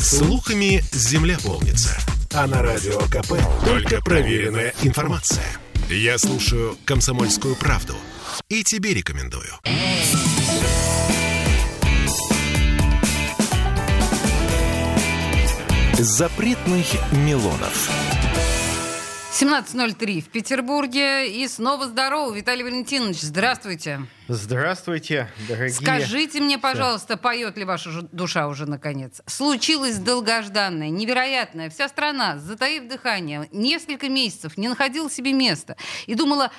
[0.00, 1.98] Слухами земля полнится.
[2.32, 3.32] А на радио КП
[3.64, 5.44] только проверенная информация.
[5.88, 7.96] Я слушаю «Комсомольскую правду»
[8.48, 9.50] и тебе рекомендую.
[15.98, 18.07] Запретных Милонов.
[19.40, 21.30] 17.03 в Петербурге.
[21.30, 23.20] И снова здорово, Виталий Валентинович.
[23.20, 24.00] Здравствуйте.
[24.26, 25.70] Здравствуйте, дорогие.
[25.70, 29.22] Скажите мне, пожалуйста, поет ли ваша душа уже наконец?
[29.26, 31.70] Случилось долгожданное, невероятное.
[31.70, 35.76] Вся страна, затаив дыхание, несколько месяцев не находила себе места.
[36.06, 36.50] И думала,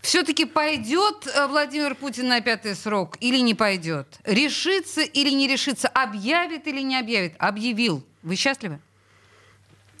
[0.00, 4.18] все-таки пойдет э, Владимир Путин на пятый срок или не пойдет?
[4.24, 5.88] Решится или не решится?
[5.88, 7.34] Объявит или не объявит?
[7.38, 8.02] Объявил.
[8.22, 8.80] Вы счастливы?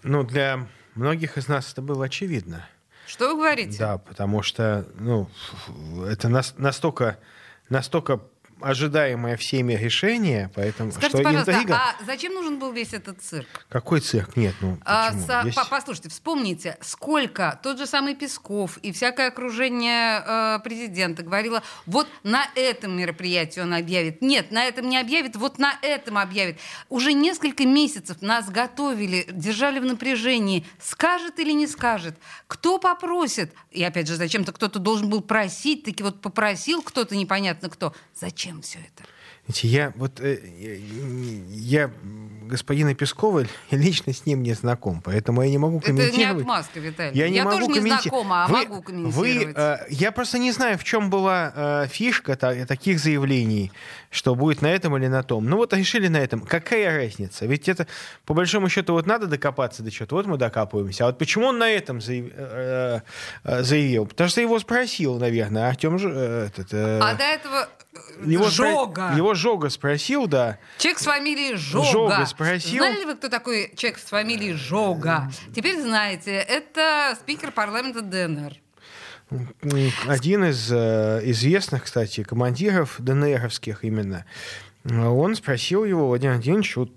[0.02, 2.66] Ну, для многих из нас это было очевидно.
[3.06, 3.78] Что вы говорите?
[3.78, 5.28] Да, потому что, ну,
[6.06, 7.18] это нас- настолько,
[7.68, 8.20] настолько
[8.60, 11.74] ожидаемое всеми решение, поэтому Скажите, что пожалуйста, интрига...
[11.76, 13.46] а зачем нужен был весь этот цирк?
[13.68, 14.36] Какой цирк?
[14.36, 19.28] Нет, ну А, со- Есть- по- Послушайте, вспомните, сколько тот же самый Песков и всякое
[19.28, 24.22] окружение э, президента говорило, вот на этом мероприятии он объявит.
[24.22, 26.58] Нет, на этом не объявит, вот на этом объявит.
[26.88, 33.52] Уже несколько месяцев нас готовили, держали в напряжении, скажет или не скажет, кто попросит.
[33.70, 37.94] И опять же, зачем-то кто-то должен был просить, таки вот попросил кто-то непонятно кто.
[38.14, 39.08] Зачем все это?
[39.62, 40.38] Я вот э,
[41.50, 41.90] я
[42.46, 46.40] господина Пескова лично с ним не знаком, поэтому я не могу Это не комментировать.
[46.42, 47.18] отмазка, Виталий.
[47.18, 49.16] Я, не могу тоже не комменти- знакома, а Вы- могу комментировать.
[49.16, 51.52] Вы, э, я просто не знаю, в чем была
[51.84, 53.70] э, фишка та- таких заявлений,
[54.10, 55.44] что будет на этом или на том.
[55.44, 56.40] Ну вот решили на этом.
[56.40, 57.44] Какая разница?
[57.44, 57.86] Ведь это,
[58.24, 60.14] по большому счету, вот надо докопаться до чего-то.
[60.14, 61.04] Вот мы докапываемся.
[61.04, 63.02] А вот почему он на этом заяв-
[63.44, 64.06] заявил?
[64.06, 69.12] Потому что его спросил, наверное, Артем этот, А до этого э, его, спро- Жога.
[69.16, 70.58] его Жога спросил, да.
[70.78, 71.86] Человек с фамилией Жога.
[71.90, 72.78] Жога спросил.
[72.78, 75.30] Знали ли вы, кто такой человек с фамилией Жога?
[75.54, 76.32] Теперь знаете.
[76.32, 78.54] Это спикер парламента ДНР.
[80.06, 84.24] Один из э, известных, кстати, командиров ДНРовских именно,
[84.84, 86.90] э, он спросил его, Владимир Владимирович, вот,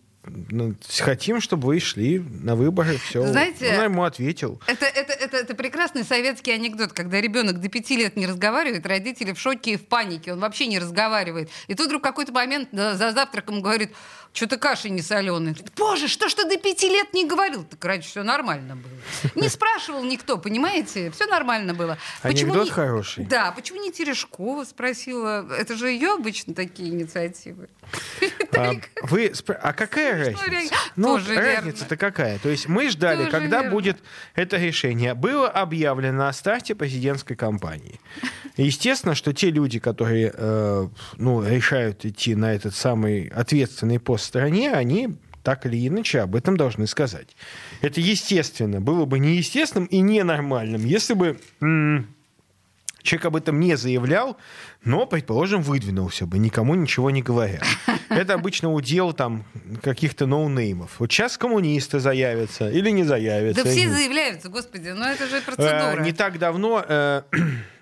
[0.99, 3.25] хотим, чтобы вы шли на выборы, все.
[3.27, 4.61] Знаете, он ему ответил.
[4.67, 9.33] Это, это, это, это прекрасный советский анекдот, когда ребенок до пяти лет не разговаривает, родители
[9.33, 11.49] в шоке и в панике, он вообще не разговаривает.
[11.67, 13.91] И тут вдруг какой-то момент за завтраком говорит,
[14.33, 15.55] что-то каши не соленые.
[15.75, 17.63] Боже, что ж ты до пяти лет не говорил?
[17.63, 19.31] Так раньше все нормально было.
[19.35, 21.11] Не спрашивал никто, понимаете?
[21.11, 21.97] Все нормально было.
[22.21, 23.25] Анекдот не- хороший.
[23.25, 25.47] Да, почему не Терешкова спросила?
[25.57, 27.69] Это же ее обычно такие инициативы.
[28.55, 28.71] А,
[29.03, 30.75] вы, спр- а какая разница?
[30.95, 32.39] Ну, разница-то какая?
[32.39, 33.71] То есть мы ждали, Тоже когда верно.
[33.71, 33.97] будет
[34.33, 35.13] это решение.
[35.13, 37.99] Было объявлено о старте президентской кампании.
[38.57, 44.25] Естественно, что те люди, которые э, ну, решают идти на этот самый ответственный пост в
[44.25, 45.09] стране, они
[45.43, 47.35] так или иначе об этом должны сказать.
[47.81, 48.81] Это естественно.
[48.81, 52.13] Было бы неестественным и ненормальным, если бы м,
[53.01, 54.35] человек об этом не заявлял,
[54.83, 57.61] но, предположим, выдвинулся бы, никому ничего не говоря.
[58.09, 59.45] Это обычно удел там
[59.81, 60.99] каких-то ноунеймов.
[60.99, 63.63] Вот сейчас коммунисты заявятся или не заявятся.
[63.63, 66.01] Да все заявляются, господи, но это же Э, процедура.
[66.03, 67.21] Не так давно, э,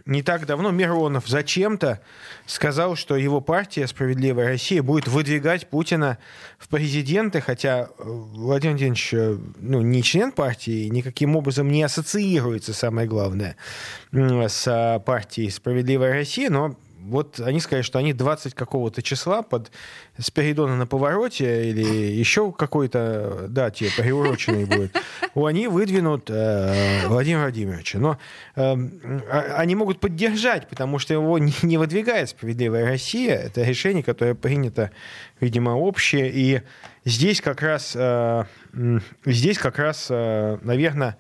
[0.06, 2.00] не так давно Миронов зачем-то
[2.46, 6.20] сказал, что его партия «Справедливая Россия» будет выдвигать Путина
[6.60, 12.74] в президенты, хотя э, Владимир Владимирович э, ну, не член партии, никаким образом не ассоциируется,
[12.74, 13.56] самое главное,
[14.12, 19.72] с э, партией «Справедливая Россия», но вот они сказали, что они 20 какого-то числа под
[20.18, 24.96] Спиридона на повороте или еще какой-то дате приуроченный будет,
[25.36, 28.00] они выдвинут э, Владимира Владимировича.
[28.00, 28.18] Но
[28.56, 28.76] э,
[29.56, 33.36] они могут поддержать, потому что его не, не выдвигает «Справедливая Россия».
[33.36, 34.92] Это решение, которое принято,
[35.40, 36.32] видимо, общее.
[36.32, 36.62] И
[37.06, 38.46] здесь как раз, э,
[39.26, 41.18] здесь как раз, э, наверное,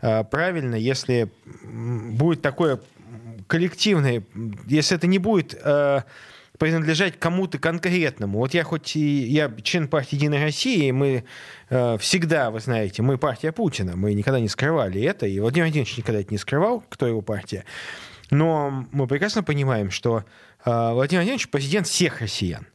[0.00, 1.30] э, правильно, если
[1.62, 2.80] будет такое
[3.46, 4.22] коллективное,
[4.66, 6.02] если это не будет э,
[6.58, 8.38] принадлежать кому-то конкретному.
[8.38, 11.24] Вот я хоть и я член партии «Единая Россия», и мы
[11.68, 15.96] э, всегда, вы знаете, мы партия Путина, мы никогда не скрывали это, и Владимир Владимирович
[15.96, 17.64] никогда это не скрывал, кто его партия.
[18.30, 20.24] Но мы прекрасно понимаем, что
[20.64, 22.66] э, Владимир Владимирович президент всех россиян.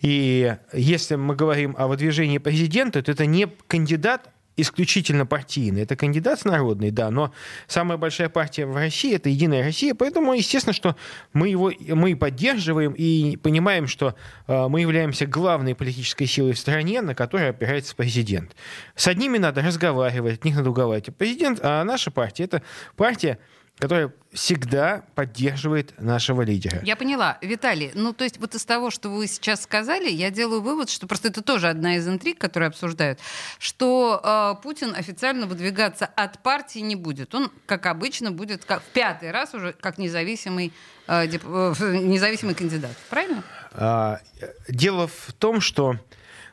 [0.00, 5.82] И если мы говорим о выдвижении президента, то это не кандидат исключительно партийный.
[5.82, 7.32] Это кандидат народный, да, но
[7.66, 10.96] самая большая партия в России— это «Единая Россия», поэтому, естественно, что
[11.32, 14.14] мы его мы поддерживаем и понимаем, что
[14.46, 18.54] э, мы являемся главной политической силой в стране, на которой опирается президент.
[18.94, 21.14] С одними надо разговаривать, от них надо уговаривать.
[21.16, 22.62] Президент, а наша партия— это
[22.96, 23.38] партия
[23.78, 26.80] которая всегда поддерживает нашего лидера.
[26.84, 27.38] Я поняла.
[27.40, 31.06] Виталий, ну то есть вот из того, что вы сейчас сказали, я делаю вывод, что
[31.06, 33.18] просто это тоже одна из интриг, которые обсуждают,
[33.58, 37.34] что э, Путин официально выдвигаться от партии не будет.
[37.34, 40.72] Он, как обычно, будет как, в пятый раз уже как независимый,
[41.06, 42.96] э, деп, э, независимый кандидат.
[43.10, 43.42] Правильно?
[43.72, 44.20] А,
[44.68, 45.98] дело в том, что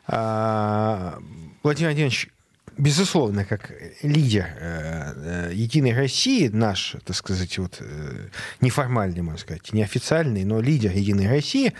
[0.07, 1.19] а,
[1.63, 2.29] Владимир Владимирович
[2.81, 8.29] безусловно, как лидер э, э, Единой России, наш, так сказать, вот э,
[8.59, 11.73] неформальный, можно сказать, неофициальный, но лидер Единой России.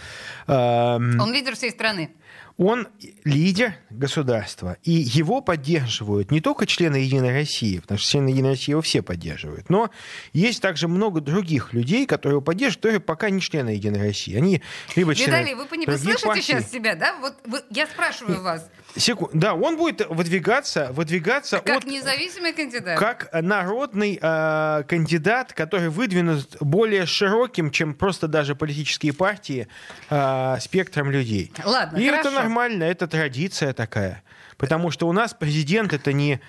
[0.48, 2.12] Э, Он лидер всей страны
[2.58, 2.88] он
[3.24, 8.72] лидер государства, и его поддерживают не только члены Единой России, потому что члены Единой России
[8.72, 9.90] его все поддерживают, но
[10.34, 14.36] есть также много других людей, которые его поддерживают, которые пока не члены Единой России.
[14.36, 14.62] Они
[14.96, 17.16] либо члены Виталий, вы не слышите сейчас себя, да?
[17.20, 18.70] Вот вы, я спрашиваю вас.
[18.96, 25.90] Секунд, да, он будет выдвигаться, выдвигаться как от, независимый кандидат, как народный э, кандидат, который
[25.90, 29.68] выдвинут более широким, чем просто даже политические партии,
[30.10, 31.54] э, спектром людей.
[31.64, 32.30] Ладно, и хорошо.
[32.30, 34.24] это нормально, это традиция такая.
[34.58, 36.42] Потому что у нас президент это не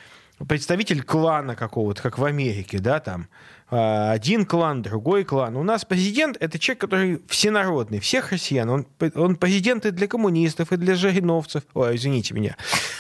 [0.49, 3.29] представитель клана какого-то, как в Америке, да, там,
[3.73, 5.57] один клан, другой клан.
[5.57, 8.69] У нас президент— это человек, который всенародный, всех россиян.
[8.69, 11.63] Он, он президент и для коммунистов, и для жириновцев.
[11.73, 12.57] Ой, извините меня.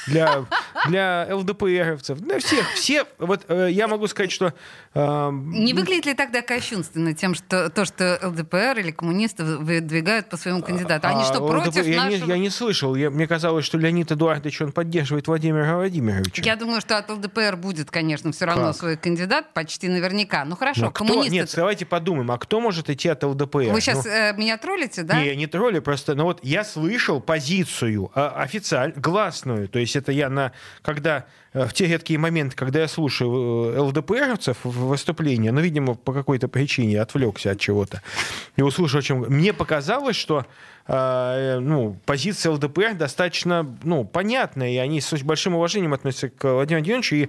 [0.06, 0.46] Для,
[0.88, 2.18] для ЛДПРовцев.
[2.20, 2.66] Для всех.
[2.74, 4.54] Все, вот э, я могу сказать, что...
[4.94, 10.38] Э, не выглядит ли тогда кощунственно тем, что то, что ЛДПР или коммунисты выдвигают по
[10.38, 11.06] своему кандидату?
[11.06, 12.24] Они а, что, против ЛДПР, я, нашего...
[12.24, 12.94] не, я не слышал.
[12.94, 16.42] Я, мне казалось, что Леонид Эдуардович, он поддерживает Владимира Владимировича.
[16.42, 18.76] Я думаю, что от ЛДПР будет, конечно, все равно как?
[18.76, 20.44] свой кандидат, почти наверняка.
[20.46, 21.34] Ну, хорошо, ну, кто, коммунисты...
[21.34, 23.72] Нет, давайте подумаем, а кто может идти от ЛДПР?
[23.72, 25.20] Вы сейчас ну, э, меня троллите, да?
[25.20, 29.96] Не, я не троллю, просто, ну вот я слышал позицию э, официально, гласную, то есть
[29.96, 34.86] это я на, когда э, в те редкие моменты, когда я слушаю э, ЛДПРовцев в
[34.86, 38.02] выступления, ну, видимо, по какой-то причине отвлекся от чего-то,
[38.56, 39.20] и услышал, о чем...
[39.28, 40.46] Мне показалось, что
[40.88, 47.16] ну, позиция ЛДПР достаточно ну, понятная, и они с большим уважением относятся к Владимиру Владимировичу
[47.16, 47.28] и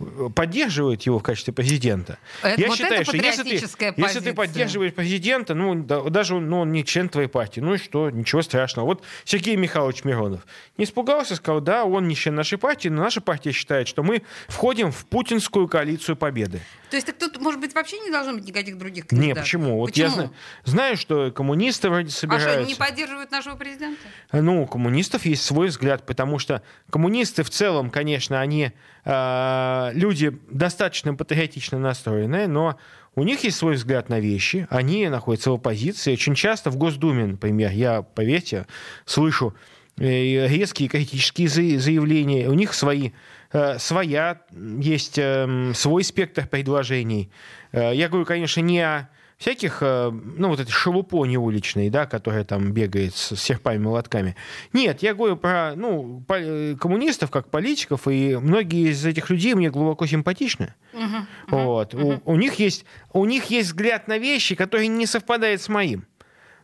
[0.00, 2.18] э, поддерживают его в качестве президента.
[2.42, 3.50] Это, Я вот считаю, что если ты,
[3.96, 8.10] если ты поддерживаешь президента, ну, даже ну, он не член твоей партии, ну и что,
[8.10, 8.86] ничего страшного.
[8.86, 10.46] Вот Сергей Михайлович Миронов
[10.76, 14.22] не испугался, сказал, да, он не член нашей партии, но наша партия считает, что мы
[14.48, 16.60] входим в путинскую коалицию победы.
[16.90, 19.36] То есть так тут, может быть, вообще не должно быть никаких других кандидатов?
[19.36, 19.78] Не, почему?
[19.78, 20.06] Вот почему?
[20.06, 20.30] я знаю,
[20.64, 22.50] знаю, что коммунисты вроде собираются...
[22.50, 22.74] А что, не
[23.04, 24.00] поддерживают нашего президента?
[24.32, 28.72] Ну, у коммунистов есть свой взгляд, потому что коммунисты в целом, конечно, они
[29.04, 32.78] э, люди достаточно патриотично настроенные, но
[33.14, 36.12] у них есть свой взгляд на вещи, они находятся в оппозиции.
[36.12, 38.66] Очень часто в Госдуме, например, я, поверьте,
[39.04, 39.54] слышу
[39.98, 43.12] э, резкие критические заявления, у них свои
[43.54, 47.30] Э, своя, есть эм, свой спектр предложений.
[47.70, 49.08] Э, я говорю, конечно, не о
[49.38, 54.36] всяких, э, ну, вот этой шелупони уличной, да, которая там бегает с серпами молотками.
[54.72, 60.06] Нет, я говорю про, ну, коммунистов как политиков, и многие из этих людей мне глубоко
[60.06, 60.74] симпатичны.
[60.92, 61.94] Uh-huh, вот.
[61.94, 62.20] Uh-huh.
[62.24, 66.06] У, у, них есть, у них есть взгляд на вещи, который не совпадает с моим.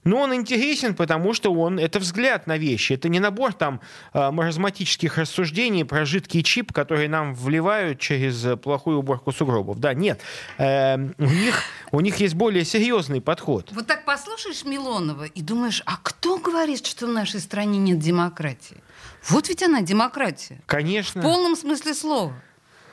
[0.04, 2.94] Но он интересен, потому что он это взгляд на вещи.
[2.94, 3.80] Это не набор там
[4.12, 9.78] а, маразматических рассуждений про жидкий чип, который нам вливают через плохую уборку сугробов.
[9.78, 10.20] Да, нет.
[10.58, 11.62] Э, у, них,
[11.92, 13.70] у них есть более серьезный подход.
[13.72, 18.78] Вот так послушаешь Милонова и думаешь, а кто говорит, что в нашей стране нет демократии?
[19.28, 20.60] Вот ведь она, демократия.
[20.66, 21.20] Конечно.
[21.20, 22.34] В полном смысле слова.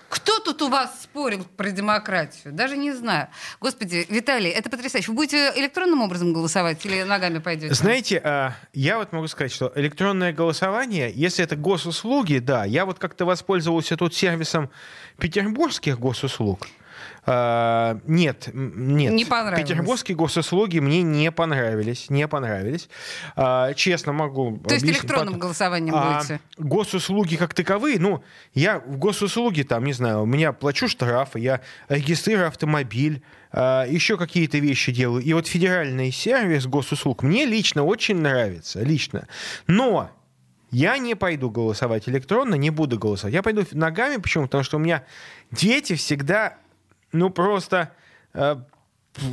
[0.09, 2.53] Кто тут у вас спорил про демократию?
[2.53, 3.27] Даже не знаю.
[3.59, 5.11] Господи, Виталий, это потрясающе.
[5.11, 7.73] Вы будете электронным образом голосовать или ногами пойдете?
[7.73, 12.99] Знаете, а, я вот могу сказать, что электронное голосование, если это госуслуги, да, я вот
[12.99, 14.69] как-то воспользовался тут сервисом
[15.17, 16.67] петербургских госуслуг.
[17.25, 19.13] А, нет, нет.
[19.13, 19.69] Не понравилось.
[19.69, 22.89] Петербургские госуслуги мне не понравились, не понравились.
[23.35, 24.59] А, честно могу.
[24.67, 25.39] То есть электронным потом.
[25.39, 26.39] голосованием а, будете?
[26.57, 28.23] Госуслуги как таковые, ну,
[28.53, 33.21] я в госуслуги там, не знаю, у меня плачу штрафы, я регистрирую автомобиль,
[33.51, 35.23] а, еще какие-то вещи делаю.
[35.23, 39.27] И вот федеральный сервис госуслуг мне лично очень нравится, лично.
[39.67, 40.11] Но
[40.71, 43.33] я не пойду голосовать электронно, не буду голосовать.
[43.33, 44.45] Я пойду ногами, почему?
[44.45, 45.03] Потому что у меня
[45.51, 46.57] дети всегда
[47.11, 47.91] ну, просто
[48.33, 48.57] э,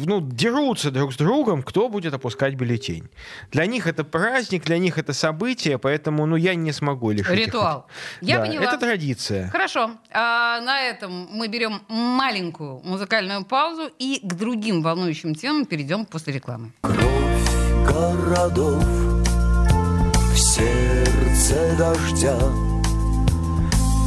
[0.07, 3.09] ну, дерутся друг с другом, кто будет опускать бюллетень.
[3.51, 7.87] Для них это праздник, для них это событие, поэтому ну, я не смогу лишить Ритуал.
[8.21, 8.29] Их.
[8.29, 8.65] Я да, поняла.
[8.65, 9.49] Это традиция.
[9.49, 9.91] Хорошо.
[10.11, 16.33] А на этом мы берем маленькую музыкальную паузу и к другим волнующим темам перейдем после
[16.33, 16.73] рекламы.
[16.83, 18.83] Кровь городов
[20.33, 22.39] в сердце дождя,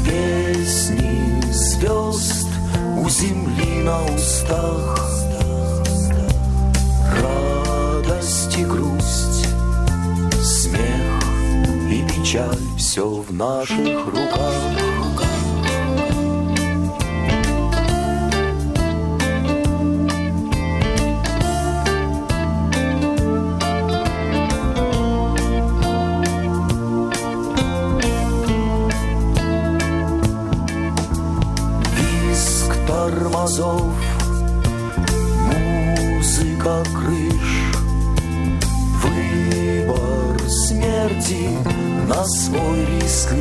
[0.05, 2.46] песни звезд
[2.97, 4.97] у земли на устах.
[7.21, 9.47] Радость и грусть,
[10.41, 11.23] смех
[11.89, 15.06] и печаль Все в наших руках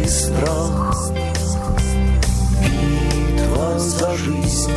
[0.03, 1.11] и страх,
[2.63, 4.73] битва за жизнь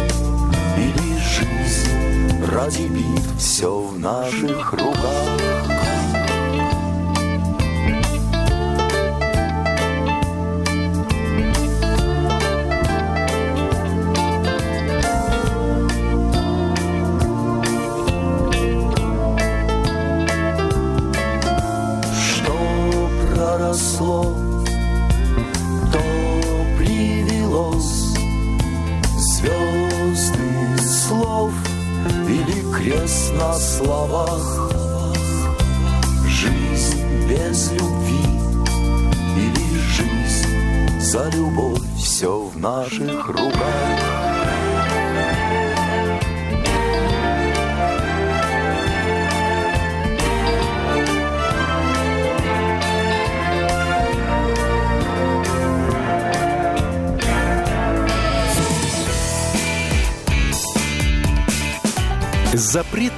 [0.78, 5.29] или жизнь ради бит, все в наших руках.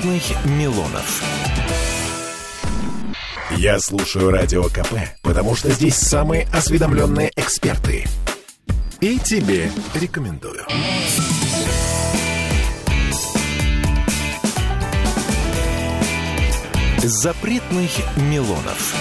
[0.02, 1.24] Запретных Милонов.
[3.52, 8.06] Я слушаю Радио КП, потому что здесь самые осведомленные эксперты.
[9.00, 10.66] И тебе рекомендую.
[16.98, 18.96] Запретных Милонов.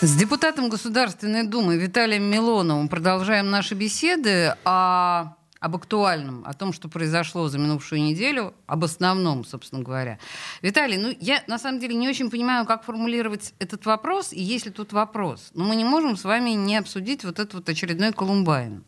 [0.00, 5.34] С депутатом Государственной Думы Виталием Милоновым продолжаем наши беседы о
[5.66, 10.20] об актуальном, о том, что произошло за минувшую неделю, об основном, собственно говоря.
[10.62, 14.66] Виталий, ну я на самом деле не очень понимаю, как формулировать этот вопрос, и есть
[14.66, 15.50] ли тут вопрос.
[15.54, 18.84] Но мы не можем с вами не обсудить вот этот вот очередной Колумбайн.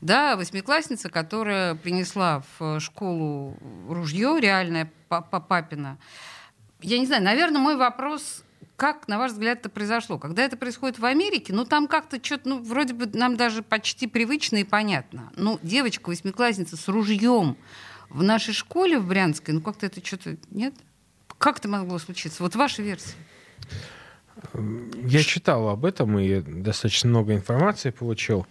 [0.00, 3.58] Да, восьмиклассница, которая принесла в школу
[3.90, 5.98] ружье реальное папина.
[6.80, 8.42] Я не знаю, наверное, мой вопрос
[8.76, 10.18] как, на ваш взгляд, это произошло?
[10.18, 14.06] Когда это происходит в Америке, ну там как-то что-то, ну вроде бы нам даже почти
[14.06, 15.30] привычно и понятно.
[15.36, 17.56] Ну, девочка, восьмиклассница с ружьем
[18.08, 20.74] в нашей школе в Брянской, ну как-то это что-то, нет?
[21.38, 22.42] Как это могло случиться?
[22.42, 23.14] Вот ваша версия.
[25.04, 28.46] Я читал об этом и достаточно много информации получил.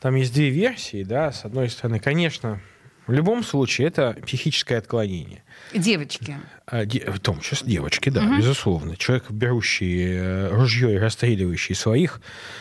[0.00, 1.32] Там есть две версии, да.
[1.32, 2.60] С одной стороны, конечно,
[3.06, 5.42] в любом случае, это психическое отклонение.
[5.74, 6.36] Девочки.
[6.66, 8.38] А, де, в том числе девочки, да, угу.
[8.38, 8.96] безусловно.
[8.96, 12.20] Человек, берущий э, ружье и расстреливающий своих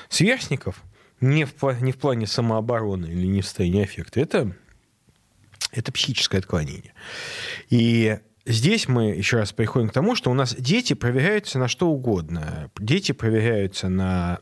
[0.10, 0.84] сверстников,
[1.22, 4.56] не в, не в плане самообороны или не в состоянии аффекта, это,
[5.72, 6.94] это психическое отклонение.
[7.70, 11.88] И здесь мы еще раз приходим к тому, что у нас дети проверяются на что
[11.88, 12.70] угодно.
[12.78, 14.40] Дети проверяются на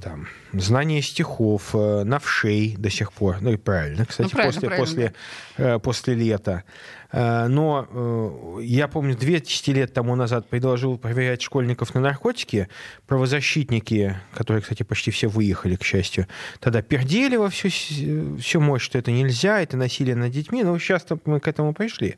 [0.00, 3.38] там, знание стихов, э, навшей до сих пор.
[3.40, 4.86] Ну и правильно, кстати, ну, правильно, после, правильно.
[4.86, 5.14] После,
[5.56, 6.64] э, после лета.
[7.12, 12.68] Э, но э, я помню, 200 лет тому назад предложил проверять школьников на наркотики.
[13.06, 16.26] Правозащитники, которые, кстати, почти все выехали, к счастью,
[16.60, 20.62] тогда пердели во всю, всю мощь, что это нельзя, это насилие над детьми.
[20.62, 22.16] Но сейчас мы к этому пришли.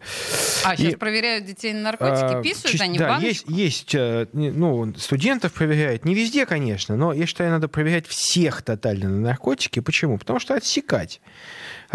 [0.65, 2.35] А, сейчас И, проверяют детей на наркотики?
[2.39, 6.05] А, Писают они да, есть, есть ну, студентов проверяют.
[6.05, 9.81] Не везде, конечно, но я считаю, надо проверять всех тотально на наркотики.
[9.81, 10.19] Почему?
[10.19, 11.21] Потому что отсекать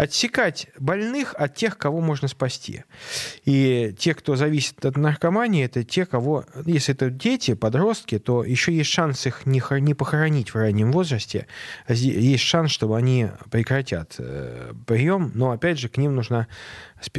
[0.02, 2.82] отсекать больных от тех, кого можно спасти.
[3.44, 8.72] И те, кто зависит от наркомании, это те, кого, если это дети, подростки, то еще
[8.72, 11.46] есть шанс их не, не похоронить в раннем возрасте.
[11.88, 16.48] Есть шанс, чтобы они прекратят э, прием, но опять же к ним нужна,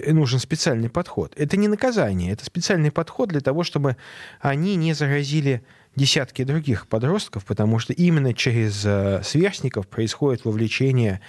[0.06, 1.34] нужен специальный подход.
[1.38, 3.96] Это не наказание, это специальный подход для того, чтобы
[4.42, 5.64] они не заразили
[5.96, 11.22] десятки других подростков, потому что именно через э, сверстников происходит вовлечение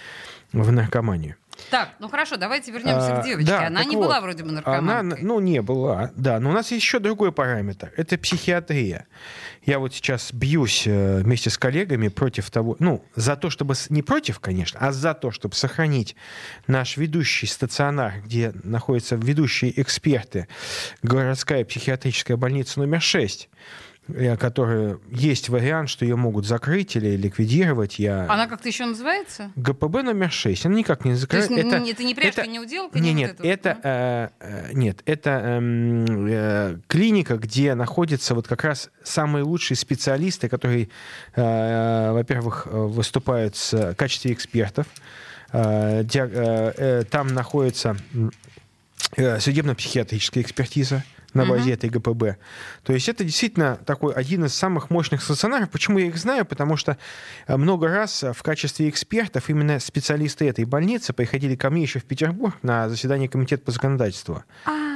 [0.53, 1.37] в наркоманию.
[1.71, 3.51] Так, ну хорошо, давайте вернемся а, к девочке.
[3.51, 4.99] Да, она не вот, была вроде бы наркоманкой.
[4.99, 6.41] Она, ну, не была, да.
[6.41, 7.93] Но у нас есть еще другой параметр.
[7.97, 9.07] Это психиатрия.
[9.65, 14.03] Я вот сейчас бьюсь э, вместе с коллегами против того, ну, за то, чтобы, не
[14.03, 16.17] против, конечно, а за то, чтобы сохранить
[16.67, 20.49] наш ведущий стационар, где находятся ведущие эксперты,
[21.03, 23.94] городская психиатрическая больница номер 6, э,
[24.39, 27.99] которая есть вариант, что ее могут закрыть или ликвидировать.
[27.99, 28.27] Я...
[28.29, 29.51] Она как-то еще называется?
[29.57, 30.67] ГПБ номер 6.
[30.67, 31.49] Она никак не закрыта.
[31.49, 32.99] То есть это, это не пряжка, это, не уделка?
[32.99, 38.35] Не, не нет, вот это, это, вот, э, нет, это э, э, клиника, где находятся
[38.35, 40.89] вот как раз самые лучшие специалисты, которые,
[41.35, 44.87] э, во-первых, выступают в качестве экспертов.
[45.55, 47.97] Э, э, э, там находится
[49.17, 51.05] э, судебно-психиатрическая экспертиза
[51.35, 51.75] на базе uh-huh.
[51.75, 52.37] этой ГПБ.
[52.83, 55.71] То есть это действительно такой один из самых мощных стационаров.
[55.71, 56.45] Почему я их знаю?
[56.45, 56.97] Потому что
[57.47, 62.05] э, много раз в качестве экспертов именно специалисты этой больницы приходили ко мне еще в
[62.05, 64.45] Петербург на заседание комитета по законодательству.
[64.65, 64.94] А,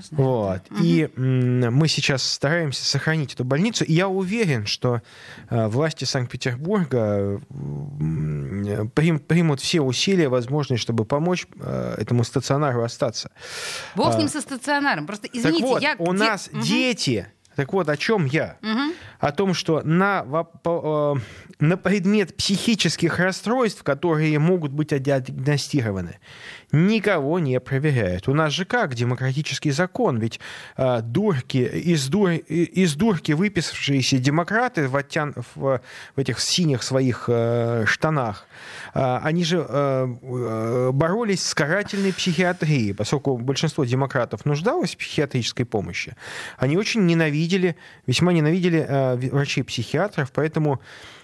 [0.00, 0.24] знаю.
[0.24, 0.62] Вот.
[0.70, 0.80] Угу.
[0.82, 3.84] И мы сейчас стараемся сохранить эту больницу.
[3.84, 5.02] И я уверен, что
[5.48, 7.40] э, власти Санкт-Петербурга
[8.94, 13.30] примут все усилия возможные, чтобы помочь э, этому стационару остаться.
[13.94, 15.06] Бог с ним со стационаром.
[15.06, 15.96] Просто извините, так вот, я...
[15.98, 16.62] у нас угу.
[16.62, 17.28] дети
[17.60, 18.56] так вот, о чем я?
[18.62, 18.94] Угу.
[19.18, 20.24] О том, что на,
[20.64, 21.14] э,
[21.58, 26.20] на предмет психических расстройств, которые могут быть диагностированы,
[26.72, 28.28] никого не проверяют.
[28.28, 30.18] У нас же как демократический закон?
[30.18, 30.40] Ведь
[30.76, 35.80] э, дурки, из, дур, из дурки выписавшиеся демократы в, оттян, в,
[36.16, 38.46] в этих синих своих э, штанах,
[38.94, 45.66] э, они же э, э, боролись с карательной психиатрией, поскольку большинство демократов нуждалось в психиатрической
[45.66, 46.16] помощи.
[46.58, 50.80] Они очень ненавидели, весьма ненавидели э, врачей-психиатров, поэтому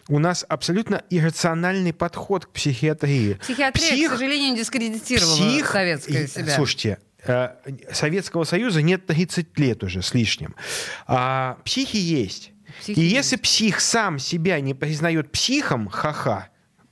[0.08, 3.34] у нас абсолютно иррациональный подход к психиатрии.
[3.34, 4.10] Психиатрия, Псих...
[4.10, 5.70] к сожалению, дискредитировала Псих...
[5.70, 6.54] советское себя.
[6.54, 7.50] Слушайте, э,
[7.92, 10.54] Советского Союза нет 30 лет уже с лишним.
[11.06, 12.52] А психи есть.
[12.80, 13.14] Психи и есть.
[13.14, 16.48] если псих сам себя не признает психом, ха-ха,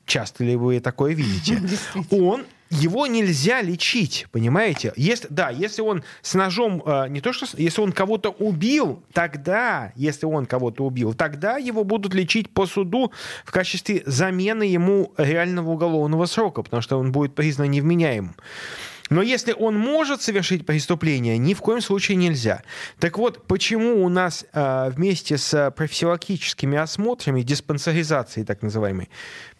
[0.06, 1.60] часто ли вы такое видите,
[2.10, 2.44] он
[2.74, 4.92] его нельзя лечить, понимаете?
[4.96, 9.92] Если, да, если он с ножом, э, не то что, если он кого-то убил, тогда,
[9.96, 13.12] если он кого-то убил, тогда его будут лечить по суду
[13.44, 18.34] в качестве замены ему реального уголовного срока, потому что он будет признан невменяемым.
[19.10, 22.62] Но если он может совершить преступление, ни в коем случае нельзя.
[22.98, 29.10] Так вот, почему у нас э, вместе с профилактическими осмотрами, диспансеризацией так называемой,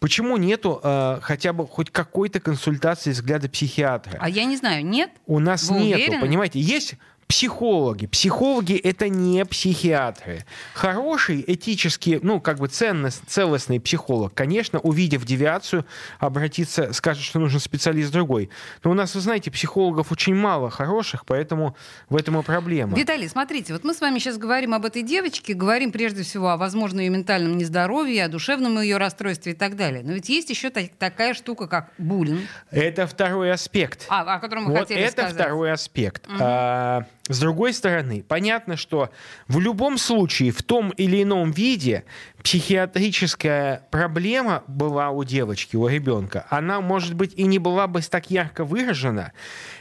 [0.01, 4.19] почему нету э, хотя бы хоть какой-то консультации взгляда психиатра?
[4.19, 5.11] А я не знаю, нет?
[5.27, 6.21] У нас Вы нету, уверены?
[6.23, 6.61] понимаете?
[6.61, 6.95] Есть
[7.27, 8.07] психологи.
[8.07, 10.45] Психологи— это не психиатры.
[10.75, 15.85] Хороший этический, ну, как бы ценность, целостный психолог, конечно, увидев девиацию,
[16.19, 18.51] обратиться, скажет, что нужен специалист другой.
[18.83, 21.77] Но у нас, вы знаете, психологов очень мало хороших, поэтому
[22.09, 22.97] в этом и проблема.
[22.97, 26.57] Виталий, смотрите, вот мы с вами сейчас говорим об этой девочке, говорим прежде всего о
[26.57, 30.03] возможном ее ментальном нездоровье, о душевном ее расстройстве и так далее.
[30.05, 32.43] Но ведь есть еще та- такая штука, как буллинг.
[32.71, 34.07] Это второй аспект.
[34.09, 35.35] А, о котором мы вот хотели это сказать.
[35.35, 36.27] второй аспект.
[36.27, 36.37] Угу.
[36.41, 39.09] А, с другой стороны, понятно, что
[39.49, 42.05] в любом случае, в том или ином виде,
[42.43, 46.47] психиатрическая проблема была у девочки, у ребенка.
[46.51, 49.33] Она, может быть, и не была бы так ярко выражена,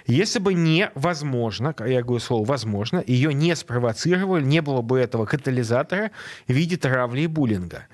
[0.07, 6.11] если бы невозможно, я говорю слово «возможно», ее не спровоцировали, не было бы этого катализатора
[6.47, 7.87] в виде травли и буллинга.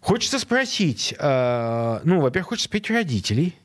[0.00, 3.56] Хочется спросить, э, ну, во-первых, хочется спросить родителей,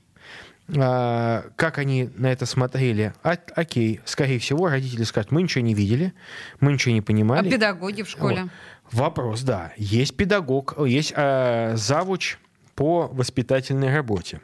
[0.75, 3.13] а, как они на это смотрели?
[3.23, 6.13] А, окей, скорее всего, родители скажут, мы ничего не видели,
[6.59, 7.47] мы ничего не понимали.
[7.47, 8.43] А педагоги в школе?
[8.43, 8.51] Вот.
[8.91, 9.71] Вопрос, да.
[9.77, 12.37] Есть педагог, есть э, завуч
[12.75, 14.41] по воспитательной работе.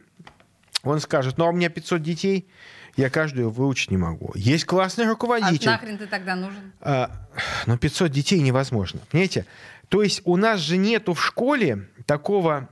[0.84, 2.48] Он скажет, ну а у меня 500 детей,
[2.96, 4.32] я каждую выучить не могу.
[4.36, 5.70] Есть классный руководитель.
[5.70, 6.74] А нахрен ты тогда нужен?
[6.82, 7.28] А,
[7.66, 9.46] но 500 детей невозможно, понимаете?
[9.90, 12.70] То есть у нас же нету в школе такого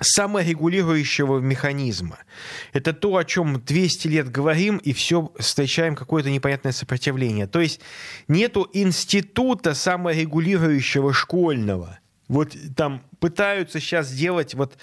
[0.00, 2.18] саморегулирующего механизма.
[2.72, 7.46] Это то, о чем 200 лет говорим, и все встречаем какое-то непонятное сопротивление.
[7.46, 7.80] То есть
[8.28, 11.98] нету института саморегулирующего школьного.
[12.28, 14.76] Вот там пытаются сейчас сделать вот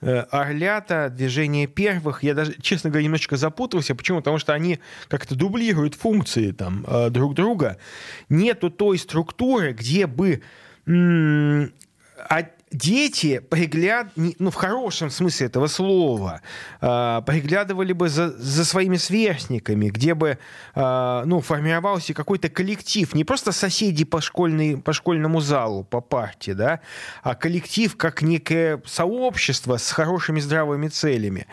[0.00, 2.22] э, Орлята, движение первых.
[2.22, 3.94] Я даже, честно говоря, немножечко запутался.
[3.94, 4.18] Почему?
[4.18, 7.78] Потому что они как-то дублируют функции там, э, друг друга.
[8.28, 10.42] Нету той структуры, где бы
[12.74, 16.40] дети пригляд, ну, в хорошем смысле этого слова,
[16.80, 20.38] э, приглядывали бы за, за своими сверстниками, где бы
[20.74, 26.50] э, ну, формировался какой-то коллектив, не просто соседи по, школьной, по школьному залу, по партии,
[26.50, 26.80] да,
[27.22, 31.46] а коллектив как некое сообщество с хорошими здравыми целями.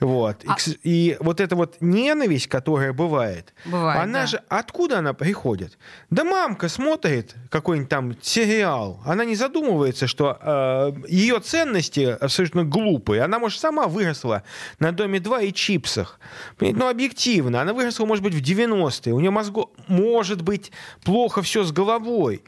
[0.00, 0.44] Вот.
[0.46, 0.56] А...
[0.82, 4.26] И, и вот эта вот ненависть, которая бывает, бывает она да.
[4.26, 5.78] же, откуда она приходит?
[6.10, 10.63] Да мамка смотрит какой-нибудь там сериал, она не задумывается, что Э,
[11.08, 13.22] ее ценности абсолютно глупые.
[13.22, 14.42] Она, может, сама выросла
[14.78, 16.18] на Доме 2 и чипсах.
[16.60, 17.60] Ну, объективно.
[17.60, 19.12] Она выросла, может быть, в 90-е.
[19.12, 19.66] У нее мозго...
[19.88, 20.72] может быть
[21.04, 22.42] плохо все с головой.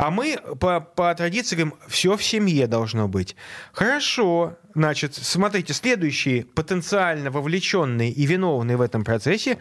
[0.00, 3.36] А мы по, по традиции говорим, все в семье должно быть.
[3.70, 9.58] Хорошо, значит, смотрите, следующие потенциально вовлеченные и виновные в этом процессе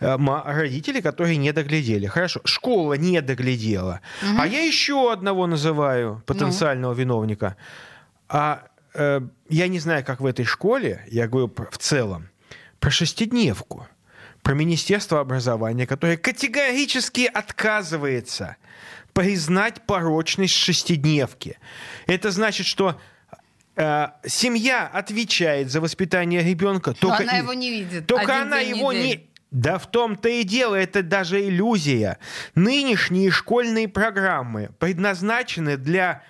[0.00, 2.06] э, родители, которые не доглядели.
[2.06, 4.00] Хорошо, школа не доглядела.
[4.22, 4.40] Угу.
[4.40, 6.98] А я еще одного называю потенциального ну.
[6.98, 7.56] виновника.
[8.30, 8.62] А
[8.94, 12.30] э, я не знаю, как в этой школе, я говорю в целом,
[12.80, 13.86] про шестидневку
[14.42, 18.56] про Министерство образования, которое категорически отказывается
[19.12, 21.58] признать порочность шестидневки.
[22.06, 23.00] Это значит, что
[23.76, 26.94] э, семья отвечает за воспитание ребенка.
[26.94, 28.06] Только Но она его не видит.
[28.06, 29.06] Только она его недели.
[29.06, 29.28] не...
[29.50, 32.18] Да в том-то и дело, это даже иллюзия.
[32.54, 36.22] Нынешние школьные программы предназначены для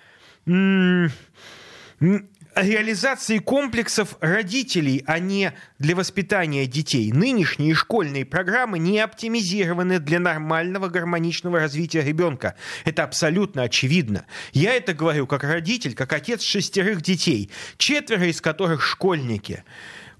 [2.55, 7.11] реализации комплексов родителей, а не для воспитания детей.
[7.11, 12.55] Нынешние школьные программы не оптимизированы для нормального гармоничного развития ребенка.
[12.85, 14.25] Это абсолютно очевидно.
[14.51, 19.63] Я это говорю как родитель, как отец шестерых детей, четверо из которых школьники.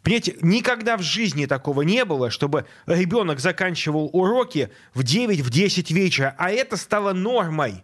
[0.04, 6.52] Понимаете, никогда в жизни такого не было, чтобы ребенок заканчивал уроки в 9-10 вечера, а
[6.52, 7.84] это стало нормой.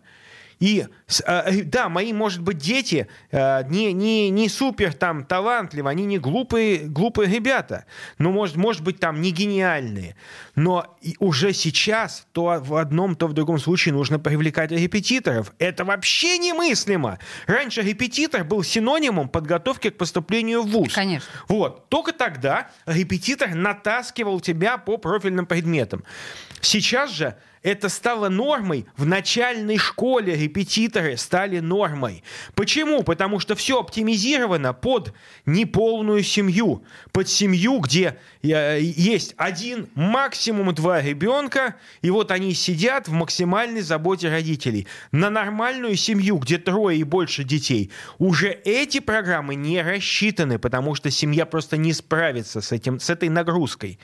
[0.60, 0.86] И
[1.26, 6.20] э, да, мои, может быть, дети э, не, не, не супер там талантливы, они не
[6.20, 7.86] глупые, глупые ребята,
[8.18, 10.16] но, может, может быть, там не гениальные.
[10.56, 15.54] Но уже сейчас то в одном, то в другом случае нужно привлекать репетиторов.
[15.60, 17.20] Это вообще немыслимо.
[17.48, 20.94] Раньше репетитор был синонимом подготовки к поступлению в ВУЗ.
[20.94, 21.30] Конечно.
[21.48, 21.88] Вот.
[21.88, 26.04] Только тогда репетитор натаскивал тебя по профильным предметам.
[26.62, 28.86] Сейчас же это стало нормой.
[28.96, 32.24] В начальной школе репетиторы стали нормой.
[32.56, 33.04] Почему?
[33.04, 35.14] Потому что все оптимизировано под
[35.46, 36.84] неполную семью.
[37.12, 43.82] Под семью, где э, есть один, максимум два ребенка, и вот они сидят в максимальной
[43.82, 44.88] заботе родителей.
[45.12, 51.12] На нормальную семью, где трое и больше детей, уже эти программы не рассчитаны, потому что
[51.12, 54.00] семья просто не справится с, этим, с этой нагрузкой.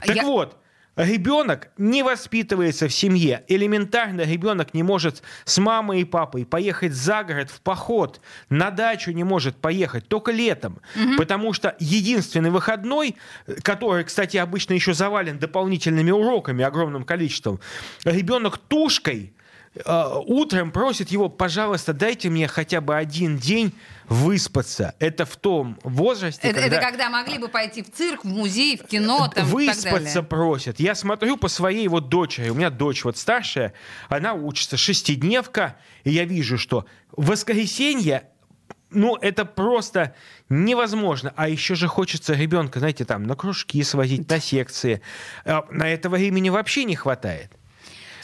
[0.00, 0.22] Так Я...
[0.22, 0.56] вот,
[0.96, 3.44] Ребенок не воспитывается в семье.
[3.48, 9.10] Элементарно ребенок не может с мамой и папой поехать за город в поход, на дачу
[9.10, 11.16] не может поехать только летом, угу.
[11.18, 13.16] потому что единственный выходной,
[13.62, 17.60] который, кстати, обычно еще завален дополнительными уроками огромным количеством,
[18.04, 19.34] ребенок тушкой
[19.84, 23.72] утром просит его, пожалуйста, дайте мне хотя бы один день
[24.08, 24.94] выспаться.
[24.98, 26.76] Это в том возрасте, это, когда...
[26.76, 30.80] Это когда могли бы пойти в цирк, в музей, в кино, там, Выспаться просят.
[30.80, 32.48] Я смотрю по своей вот дочери.
[32.48, 33.74] У меня дочь вот старшая,
[34.08, 38.28] она учится шестидневка, и я вижу, что в воскресенье
[38.90, 40.14] ну, это просто
[40.48, 41.32] невозможно.
[41.36, 45.02] А еще же хочется ребенка, знаете, там, на кружки свозить, на секции.
[45.44, 47.52] А на этого времени вообще не хватает.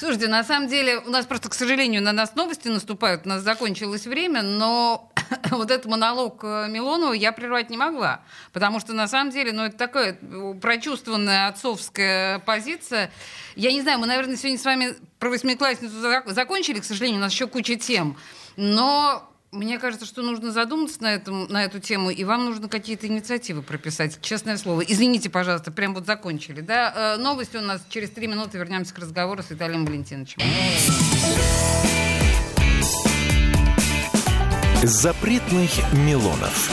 [0.02, 3.42] Слушайте, на самом деле, у нас просто, к сожалению, на нас новости наступают, у нас
[3.42, 5.12] закончилось время, но
[5.52, 8.20] вот этот монолог э, Милонова я прервать не могла,
[8.52, 13.12] потому что, на самом деле, ну, это такая э, прочувствованная отцовская позиция.
[13.54, 15.94] Я не знаю, мы, наверное, сегодня с вами про восьмиклассницу
[16.32, 18.16] закончили, к сожалению, у нас еще куча тем,
[18.56, 23.06] но мне кажется, что нужно задуматься на, этом, на эту тему, и вам нужно какие-то
[23.06, 24.80] инициативы прописать, честное слово.
[24.80, 26.62] Извините, пожалуйста, прям вот закончили.
[26.62, 27.16] Да?
[27.16, 28.56] Э, новости у нас через три минуты.
[28.56, 30.40] Вернемся к разговору с Виталием Валентиновичем.
[34.82, 36.70] Запретных Милонов.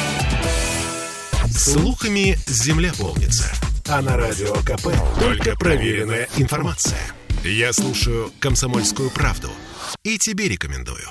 [1.51, 3.51] Слухами земля полнится.
[3.87, 4.87] А на радио КП
[5.19, 6.99] только проверенная информация.
[7.43, 9.49] Я слушаю «Комсомольскую правду»
[10.03, 11.03] и тебе рекомендую.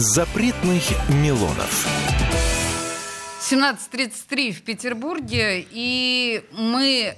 [0.00, 1.86] Запретных Милонов.
[3.42, 7.16] 17.33 в Петербурге, и мы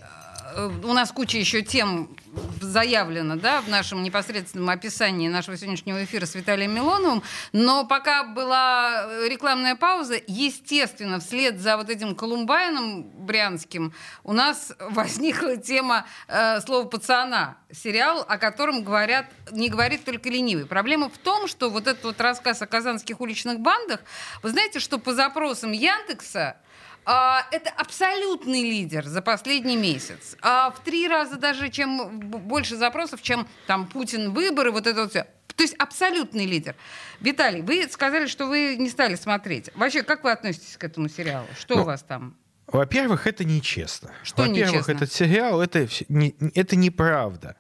[0.55, 2.17] Э, у нас куча еще тем
[2.61, 9.07] заявлено, да, в нашем непосредственном описании нашего сегодняшнего эфира с Виталием Милоновым, но пока была
[9.29, 13.93] рекламная пауза, естественно, вслед за вот этим Колумбайном брянским
[14.25, 20.67] у нас возникла тема э, слова «пацана», сериал, о котором говорят, не говорит только ленивый.
[20.67, 24.01] Проблема в том, что вот этот вот рассказ о казанских уличных бандах,
[24.43, 26.57] вы знаете, что по запросам Яндекса
[27.05, 30.37] а, это абсолютный лидер за последний месяц.
[30.41, 35.11] А в три раза даже чем больше запросов, чем там Путин выборы, вот это вот
[35.11, 35.27] все.
[35.57, 36.75] То есть абсолютный лидер.
[37.21, 39.71] Виталий, вы сказали, что вы не стали смотреть.
[39.75, 41.47] Вообще, как вы относитесь к этому сериалу?
[41.59, 42.37] Что ну, у вас там?
[42.67, 44.13] Во-первых, это нечестно.
[44.23, 44.93] Что Во-первых, нечестно?
[44.93, 47.57] этот сериал это, не, это неправда.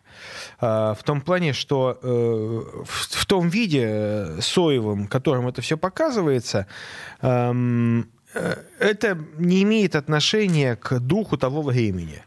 [0.58, 5.76] А, в том плане, что э, в, в том виде э, соевым, которым это все
[5.76, 6.66] показывается,
[7.20, 8.10] эм,
[8.78, 12.22] это не имеет отношения к духу того времени.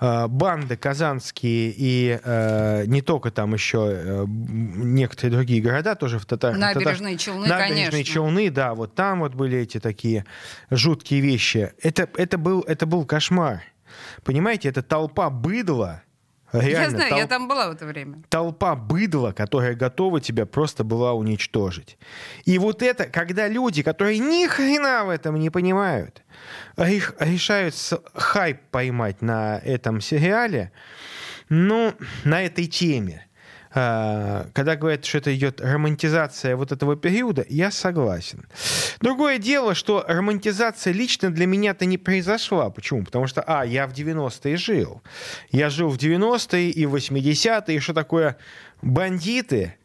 [0.00, 6.26] э, банды казанские и э, не только там еще э, некоторые другие города тоже в
[6.26, 6.56] Татар...
[6.56, 8.04] Набережные Челны, Набережные конечно.
[8.04, 10.24] Челны, да, вот там вот были эти такие
[10.70, 11.72] жуткие вещи.
[11.82, 13.62] Это, это, был, это был кошмар.
[14.24, 16.02] Понимаете, это толпа быдла,
[16.52, 18.22] Я реально, знаю, я тол- там была в это время.
[18.28, 21.96] толпа быдла, которая готова тебя просто была уничтожить.
[22.44, 26.22] И вот это, когда люди, которые ни хрена в этом не понимают,
[26.76, 27.74] реш- решают
[28.14, 30.72] хайп поймать на этом сериале,
[31.48, 33.26] ну, на этой теме,
[33.72, 38.46] когда говорят, что это идет романтизация вот этого периода, я согласен.
[39.00, 42.70] Другое дело, что романтизация лично для меня-то не произошла.
[42.70, 43.04] Почему?
[43.04, 45.02] Потому что, а, я в 90-е жил.
[45.50, 48.36] Я жил в 90-е и в 80-е, и что такое
[48.82, 49.76] бандиты,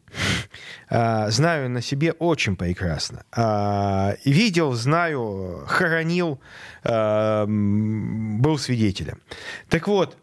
[0.89, 3.24] а, знаю на себе очень прекрасно.
[3.32, 6.39] А, Видел, знаю, хоронил,
[6.84, 9.21] был свидетелем.
[9.69, 10.17] Так вот,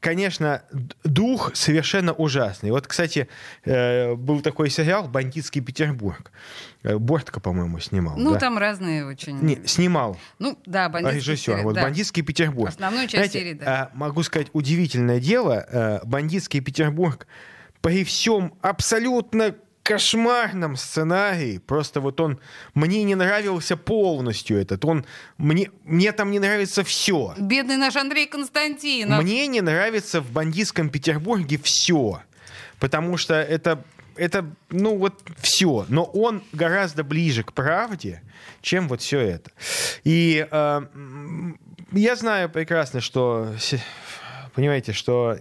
[0.00, 0.62] конечно,
[1.04, 2.70] дух совершенно ужасный.
[2.70, 3.28] Вот, кстати,
[3.64, 6.32] э, был такой сериал «Бандитский Петербург».
[6.82, 8.16] Э, Бортко, по-моему, снимал.
[8.16, 8.38] Ну, да?
[8.38, 9.38] там разные очень...
[9.40, 11.52] Не, снимал Ну, да, бандитский режиссер.
[11.52, 11.82] Петербург, Вот да.
[11.82, 12.68] «Бандитский Петербург».
[12.70, 13.90] Основную часть Знаете, серии, да.
[13.92, 15.66] а, могу сказать, удивительное дело.
[15.68, 17.26] э, «Бандитский Петербург»
[17.82, 22.38] при всем абсолютно кошмарном сценарии, просто вот он
[22.74, 25.04] мне не нравился полностью этот, он
[25.38, 29.22] мне мне там не нравится все, Бедный наш Андрей Константинов.
[29.22, 32.22] мне не нравится в бандитском Петербурге все,
[32.78, 33.82] потому что это
[34.16, 38.22] это, ну вот все, но он гораздо ближе к правде,
[38.60, 39.50] чем вот все это.
[40.04, 40.80] И э,
[41.92, 43.54] я знаю прекрасно, что
[44.54, 45.36] понимаете, что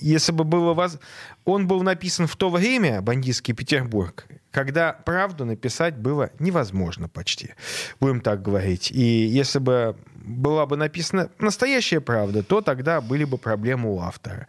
[0.00, 0.98] если бы было воз...
[1.44, 7.54] он был написан в то время, бандитский Петербург, когда правду написать было невозможно почти,
[8.00, 8.90] будем так говорить.
[8.90, 14.46] И если бы была бы написана настоящая правда, то тогда были бы проблемы у автора.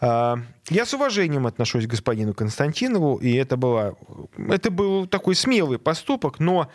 [0.00, 0.38] А,
[0.70, 3.96] Я с уважением отношусь к господину Константинову, и это, было,
[4.36, 6.70] это был такой смелый поступок, но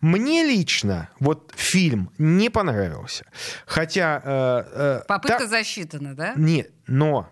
[0.00, 3.24] мне лично вот фильм не понравился.
[3.66, 4.20] Хотя...
[4.24, 6.34] э, э, Попытка та- засчитана, да?
[6.36, 7.28] нет, но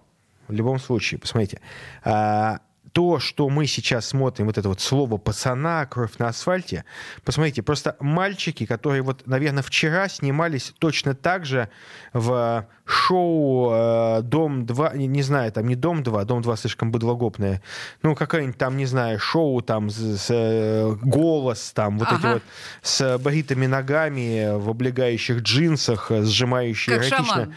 [0.48, 1.60] в любом случае, посмотрите,
[2.04, 2.60] а,
[2.96, 6.86] то, что мы сейчас смотрим, вот это вот слово пацана, кровь на асфальте,
[7.24, 11.68] посмотрите, просто мальчики, которые вот, наверное, вчера снимались точно так же
[12.14, 17.60] в шоу э, «Дом-2», не, не знаю, там не «Дом-2», «Дом-2» слишком быдлогопное,
[18.02, 22.32] ну, какое-нибудь там, не знаю, шоу там с, с, э, «Голос», там, вот эти Ага.
[22.32, 22.42] вот
[22.80, 27.54] с бритыми ногами в облегающих джинсах, э, сжимающие Как эротично шаман.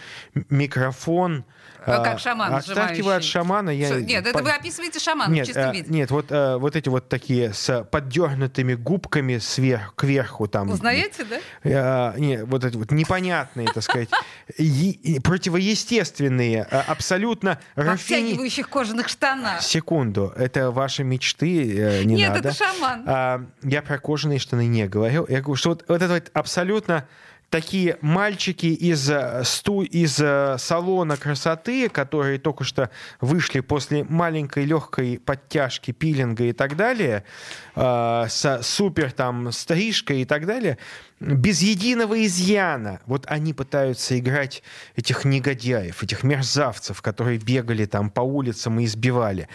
[0.49, 1.45] микрофон.
[1.85, 3.69] А как шаман Оставьте от шамана.
[3.69, 3.99] Я...
[3.99, 5.87] Нет, это вы описываете шамана в нет, чистом э, виде.
[5.89, 10.69] нет, вот, э, вот эти вот такие с поддернутыми губками сверх, кверху там.
[10.69, 12.13] Узнаете, да?
[12.13, 14.09] Э, не, вот эти вот непонятные, так сказать,
[15.23, 18.19] противоестественные, абсолютно В рафини...
[18.19, 19.61] обтягивающих кожаных штанах.
[19.61, 23.03] Секунду, это ваши мечты, не Нет, это шаман.
[23.05, 25.25] А, я про кожаные штаны не говорил.
[25.29, 27.07] Я говорю, что вот это вот абсолютно
[27.49, 32.89] такие мальчики из, э, сту, из э, салона красоты, которые только что
[33.21, 37.23] вышли после маленькой легкой подтяжки, пилинга и так далее,
[37.75, 40.77] э, с супер там стрижкой и так далее,
[41.19, 43.01] без единого изъяна.
[43.05, 44.63] Вот они пытаются играть
[44.95, 49.49] этих негодяев, этих мерзавцев, которые бегали там по улицам и избивали.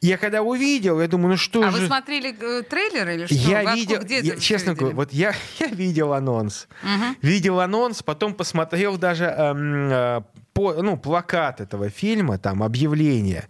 [0.00, 1.78] Я когда увидел, я думаю, ну что А же...
[1.82, 3.34] вы смотрели э, трейлер или что?
[3.34, 4.96] Я Вы откуда- видел, где я, честно всё говорю, видели?
[4.96, 6.68] вот я, я видел анонс.
[6.82, 7.16] Мгм.
[7.22, 10.20] Видел анонс, потом посмотрел даже эм, э,
[10.52, 13.46] по, ну, плакат этого фильма, там, объявление.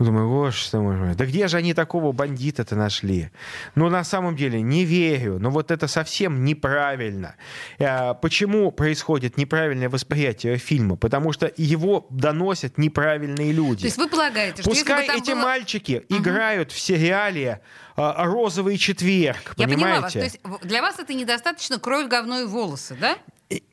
[0.00, 3.30] Думаю, господи, мой мой, да где же они такого бандита-то нашли?
[3.74, 5.38] Ну, на самом деле, не верю.
[5.38, 7.36] Но вот это совсем неправильно.
[7.78, 10.96] Э, Почему происходит неправильное восприятие фильма?
[10.96, 13.82] Потому что его доносят неправильные люди.
[13.82, 15.42] То есть вы полагаете, что Пускай если бы эти было...
[15.42, 17.60] мальчики играют в сериале
[17.94, 19.76] а, «Розовый четверг», Я понимаете?
[19.76, 20.12] поняла вас.
[20.14, 23.18] То есть для вас это недостаточно кровь, говно и волосы, да?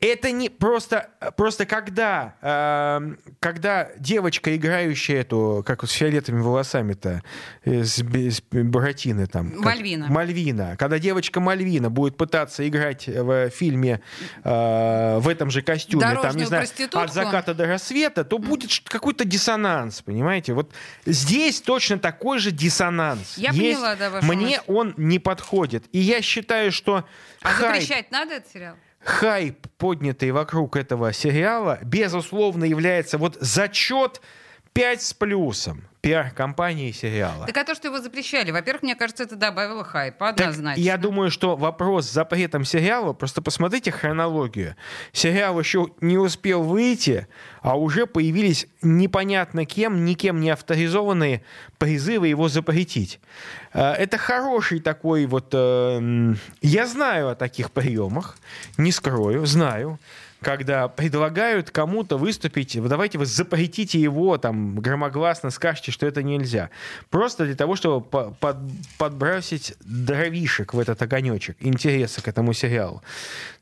[0.00, 7.22] Это не просто, просто когда, эм, когда девочка, играющая эту, как с фиолетовыми волосами-то,
[7.64, 9.52] э, с, с Буратино там.
[9.52, 10.08] как- Мальвина.
[10.08, 10.76] Мальвина.
[10.76, 14.00] Когда девочка Мальвина будет пытаться играть в фильме
[14.42, 18.70] э, в этом же костюме, там, не Дорожную знаю, от заката до рассвета, то будет
[18.88, 20.54] какой-то диссонанс, понимаете?
[20.54, 20.72] Вот
[21.06, 23.38] здесь точно такой же диссонанс.
[23.38, 23.78] Я Есть.
[23.78, 24.60] поняла, да, Мне мысль.
[24.66, 25.84] он не подходит.
[25.92, 27.04] И я считаю, что
[27.42, 28.74] А хайп- запрещать надо этот сериал?
[29.00, 34.20] Хайп, поднятый вокруг этого сериала, безусловно, является вот зачет
[34.72, 35.87] 5 с плюсом.
[36.00, 37.46] Пиар-компании сериала.
[37.46, 40.80] Так а то, что его запрещали, во-первых, мне кажется, это добавило хайпа, Так однозначно.
[40.80, 44.76] я думаю, что вопрос с запретом сериала, просто посмотрите хронологию.
[45.12, 47.26] Сериал еще не успел выйти,
[47.62, 51.42] а уже появились непонятно кем, никем не авторизованные
[51.78, 53.20] призывы его запретить.
[53.72, 55.48] Э, Это хороший такой вот...
[55.52, 58.36] э, Я знаю о таких приемах,
[58.76, 59.98] не скрою, знаю
[60.40, 66.70] когда предлагают кому-то выступить, давайте вы запретите его, там, громогласно скажете, что это нельзя.
[67.10, 68.56] Просто для того, чтобы по- под-
[68.98, 73.02] подбросить дровишек в этот огонечек, интереса к этому сериалу.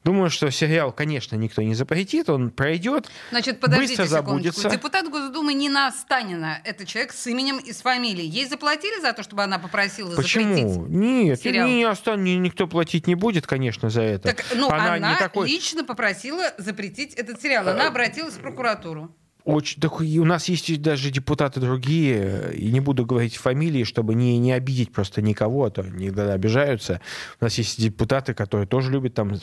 [0.07, 4.61] Думаю, что сериал, конечно, никто не запретит, он пройдет, Значит, подождите быстро секундочку.
[4.61, 4.71] забудется.
[4.71, 8.29] Депутат Госдумы Нина Останина, это человек с именем и с фамилией.
[8.29, 10.55] Ей заплатили за то, чтобы она попросила Почему?
[10.55, 10.88] запретить?
[10.90, 11.66] Нет, сериал.
[11.66, 14.29] не остан- ни- никто платить не будет, конечно, за это.
[14.29, 15.49] Так, ну, она, не такой...
[15.49, 17.66] лично попросила запретить этот сериал.
[17.69, 19.12] Она обратилась в прокуратуру.
[19.47, 24.39] Очень, так у нас есть даже депутаты другие, и не буду говорить фамилии, чтобы не,
[24.39, 27.01] не обидеть просто никого, а то они иногда обижаются.
[27.41, 29.37] У нас есть депутаты, которые тоже любят там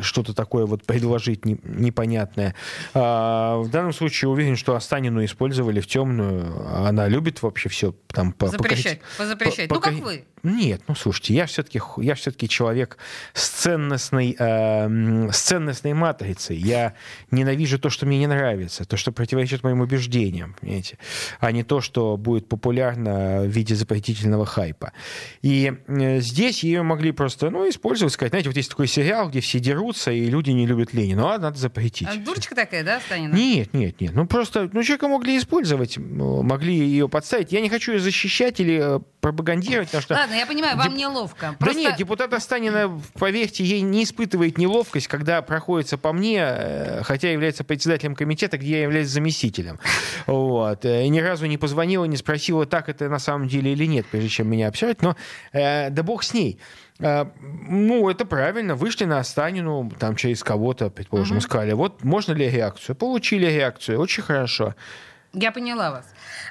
[0.00, 2.56] что-то такое вот предложить не- непонятное.
[2.94, 6.68] А, в данном случае уверен, что Останину использовали в темную.
[6.86, 9.68] Она любит вообще все там по- Запрещать, покорить- позапрещать.
[9.68, 10.24] по- Ну, как вы.
[10.44, 12.96] Нет, ну слушайте, я все-таки я все-таки человек
[13.34, 16.56] с ценностной, э, с ценностной матрицей.
[16.56, 16.94] Я
[17.32, 20.96] ненавижу то, что мне не нравится, то, что противоречит моим убеждениям, понимаете,
[21.38, 24.92] а не то, что будет популярно в виде запретительного хайпа.
[25.42, 29.40] И э, здесь ее могли просто, ну, использовать, сказать, знаете, вот есть такой сериал, где
[29.40, 32.08] все дерутся, и люди не любят Ленина, ну, а надо запретить.
[32.08, 33.34] А Дурочка такая, да, Останина?
[33.34, 34.14] Нет, нет, нет.
[34.14, 37.52] Ну просто, ну человека могли использовать, могли ее подставить.
[37.52, 39.00] Я не хочу ее защищать или э,
[39.32, 40.14] пропагандировать, потому что...
[40.14, 41.46] Ладно, я понимаю, вам Деп- неловко.
[41.50, 47.02] Да Просто- нет, депутат Останина, поверьте, ей не испытывает неловкость, когда проходится по мне, э,
[47.04, 49.78] хотя является председателем комитета, где я являюсь заместителем.
[50.26, 50.84] Вот.
[50.84, 54.06] Э, И ни разу не позвонила, не спросила, так это на самом деле или нет,
[54.10, 55.02] прежде чем меня обсуждать.
[55.02, 55.16] Но
[55.52, 56.58] э, да бог с ней.
[57.00, 58.74] Э, Ну, это правильно.
[58.74, 62.96] Вышли на Останину, там через кого-то, предположим, сказали, вот можно ли реакцию?
[62.96, 64.74] Получили реакцию, очень хорошо.
[65.32, 66.06] Я поняла вас.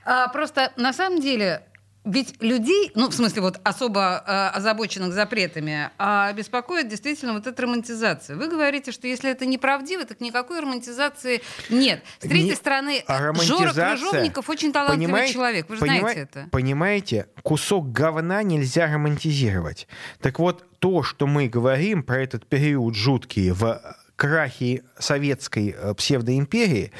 [0.05, 1.61] А, просто на самом деле
[2.07, 7.61] ведь людей, ну, в смысле, вот особо а, озабоченных запретами, а, беспокоит действительно вот эта
[7.61, 8.35] романтизация.
[8.35, 12.03] Вы говорите, что если это неправдиво, так никакой романтизации нет.
[12.19, 15.69] С третьей Не- стороны, а Жора Крыжовников очень талантливый Понимаете- человек.
[15.69, 16.47] Вы же понима- знаете это.
[16.51, 19.87] Понимаете, кусок говна нельзя романтизировать.
[20.21, 23.81] Так вот, то, что мы говорим про этот период жуткий в
[24.15, 26.91] крахе советской э, псевдоимперии,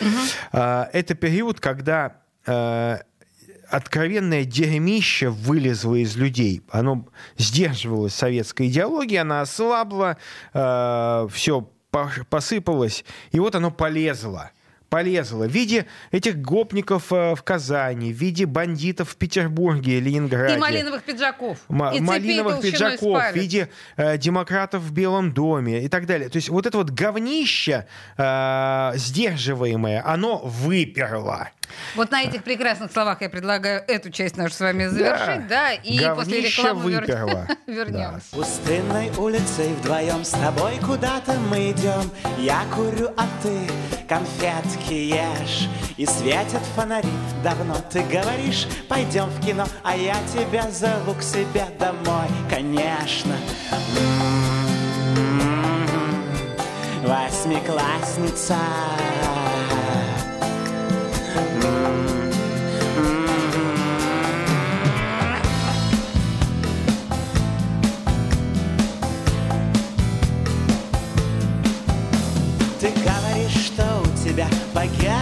[0.51, 2.99] э, это период, когда э,
[3.69, 6.61] откровенное дерьмище вылезло из людей.
[6.69, 10.17] Оно сдерживалось советской идеологией, она ослабла,
[10.51, 11.69] все
[12.29, 14.51] посыпалось, и вот оно полезло
[14.89, 20.55] полезло в виде этих гопников э, в Казани, в виде бандитов в Петербурге, Ленинграде.
[20.55, 21.57] И малиновых пиджаков.
[21.67, 26.29] Ма- и цепей малиновых пиджаков, в виде э, демократов в Белом доме и так далее.
[26.29, 31.49] То есть вот это вот говнище э, сдерживаемое, оно выперло.
[31.95, 35.99] Вот на этих прекрасных словах я предлагаю эту часть нашу с вами завершить, да, и
[36.15, 37.47] после рекламы вер- выперло.
[37.67, 38.27] вернемся.
[38.31, 43.59] Пустынной улицей вдвоем с тобой куда-то мы идем Я курю, а ты
[44.07, 47.09] конфетки ешь И светят фонари.
[47.43, 52.27] Давно Ты говоришь, пойдем в кино А я тебя зову к себе домой.
[52.49, 53.35] Конечно.
[57.07, 58.57] Восьмиклассница.
[72.79, 73.26] Ты говоришь,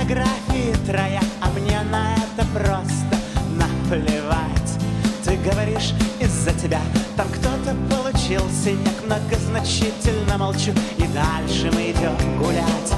[0.05, 3.17] по географии троя, а мне на это просто
[3.55, 4.77] наплевать.
[5.23, 6.81] Ты говоришь, из-за тебя
[7.15, 12.93] там кто-то получил синяк, многозначительно молчу, и дальше мы идем гулять.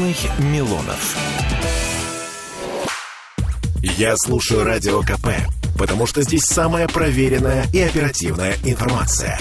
[0.00, 1.16] Запретных Милонов.
[3.82, 5.28] Я слушаю Радио КП,
[5.78, 9.38] потому что здесь самая проверенная и оперативная информация.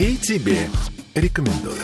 [0.00, 0.70] И тебе
[1.14, 1.82] рекомендую.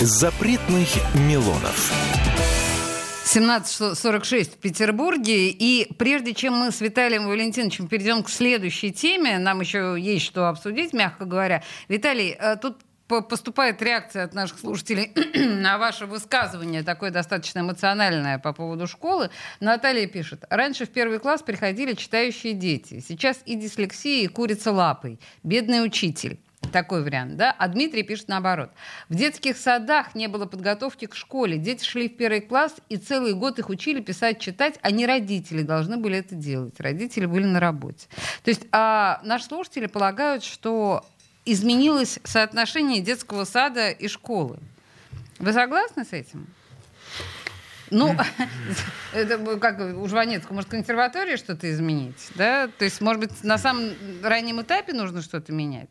[0.00, 2.19] Запретных Милонов.
[3.32, 5.50] 17.46 в Петербурге.
[5.50, 10.48] И прежде чем мы с Виталием Валентиновичем перейдем к следующей теме, нам еще есть что
[10.48, 11.62] обсудить, мягко говоря.
[11.88, 18.52] Виталий, э, тут поступает реакция от наших слушателей на ваше высказывание, такое достаточно эмоциональное по
[18.52, 19.30] поводу школы.
[19.60, 20.44] Наталья пишет.
[20.50, 22.98] Раньше в первый класс приходили читающие дети.
[23.06, 25.20] Сейчас и дислексия, и курица лапой.
[25.44, 26.40] Бедный учитель.
[26.72, 27.54] Такой вариант, да?
[27.58, 28.70] А Дмитрий пишет наоборот.
[29.08, 31.58] В детских садах не было подготовки к школе.
[31.58, 35.62] Дети шли в первый класс, и целый год их учили писать, читать, а не родители
[35.62, 36.78] должны были это делать.
[36.78, 38.08] Родители были на работе.
[38.44, 41.04] То есть а наши слушатели полагают, что
[41.44, 44.58] изменилось соотношение детского сада и школы.
[45.38, 46.46] Вы согласны с этим?
[47.90, 48.16] Ну,
[49.12, 52.68] это как у Жванецкого, может, консерватории что-то изменить, да?
[52.68, 53.90] То есть, может быть, на самом
[54.22, 55.90] раннем этапе нужно что-то менять?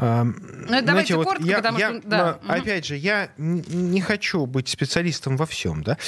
[0.00, 2.08] Ну, давайте вот коротко, я, потому я, что...
[2.08, 2.38] Да.
[2.48, 5.82] Опять же, я не хочу быть специалистом во всем.
[5.82, 5.98] Да?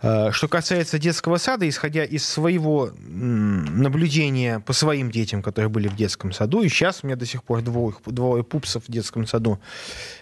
[0.00, 5.96] А, что касается детского сада, исходя из своего наблюдения по своим детям, которые были в
[5.96, 9.60] детском саду, и сейчас у меня до сих пор двое, двое пупсов в детском саду,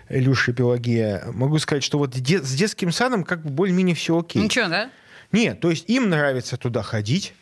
[0.08, 4.42] Илюша и Пелагея, могу сказать, что вот с детским садом как бы более-менее все окей.
[4.42, 4.90] Ничего, да?
[5.30, 7.34] Нет, то есть им нравится туда ходить,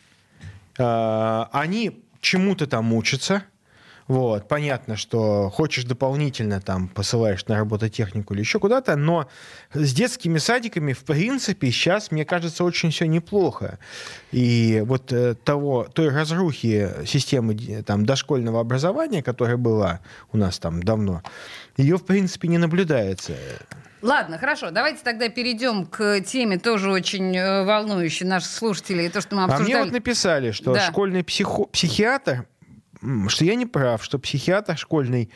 [0.76, 3.44] а, они чему-то там учатся,
[4.08, 9.28] вот, понятно, что хочешь дополнительно там посылаешь на робототехнику или еще куда-то, но
[9.74, 13.78] с детскими садиками, в принципе, сейчас, мне кажется, очень все неплохо.
[14.32, 20.00] И вот э, того, той разрухи системы там, дошкольного образования, которая была
[20.32, 21.22] у нас там давно,
[21.76, 23.34] ее, в принципе, не наблюдается.
[24.00, 24.70] Ладно, хорошо.
[24.70, 29.10] Давайте тогда перейдем к теме, тоже очень э, волнующей наших слушателей.
[29.10, 29.72] То, что мы обсуждали.
[29.72, 30.86] А мне вот написали, что да.
[30.86, 32.46] школьный психо- психиатр
[33.28, 35.30] что я не прав, что психиатр школьный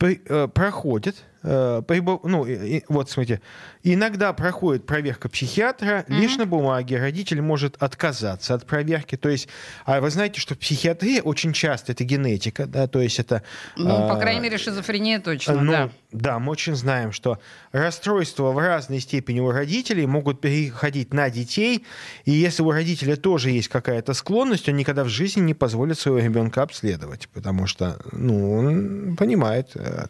[0.00, 2.46] э, проходит Э, ну,
[2.88, 3.40] вот смотрите,
[3.82, 6.20] иногда проходит проверка психиатра mm-hmm.
[6.20, 9.48] лишь на бумаге, родитель может отказаться от проверки, то есть,
[9.84, 13.42] а вы знаете, что в психиатрии очень часто это генетика, да, то есть это...
[13.76, 15.90] Ну, а, по крайней мере, шизофрения точно, ну, да.
[16.10, 17.38] Да, мы очень знаем, что
[17.70, 21.84] расстройства в разной степени у родителей могут переходить на детей,
[22.24, 26.18] и если у родителя тоже есть какая-то склонность, он никогда в жизни не позволит своего
[26.18, 29.72] ребенка обследовать, потому что, ну, он понимает.
[29.74, 30.06] Э,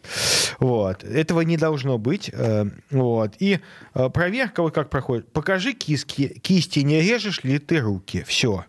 [0.60, 2.30] вот этого не должно быть.
[2.32, 3.34] Э, вот.
[3.38, 3.60] И
[3.94, 5.30] э, проверка вот как проходит.
[5.32, 8.24] Покажи киски, кисти, не режешь ли ты руки.
[8.26, 8.64] Все.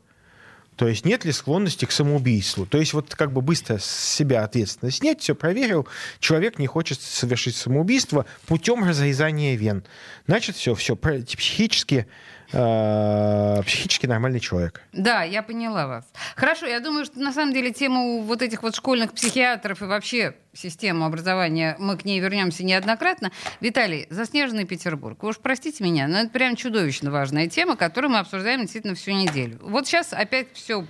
[0.76, 2.66] То есть нет ли склонности к самоубийству?
[2.66, 5.86] То есть вот как бы быстро с себя ответственность снять, все проверил,
[6.20, 9.84] человек не хочет совершить самоубийство путем разрезания вен.
[10.26, 12.08] Значит, все, все, психически
[12.52, 14.82] э, психически нормальный человек.
[14.94, 16.06] Да, я поняла вас.
[16.36, 20.36] Хорошо, я думаю, что на самом деле тему вот этих вот школьных психиатров и вообще
[20.54, 23.32] систему образования, мы к ней вернемся неоднократно.
[23.62, 25.22] Виталий, заснеженный Петербург.
[25.22, 29.12] Вы уж простите меня, но это прям чудовищно важная тема, которую мы обсуждаем действительно всю
[29.12, 29.60] неделю.
[29.62, 30.86] Вот сейчас опять все,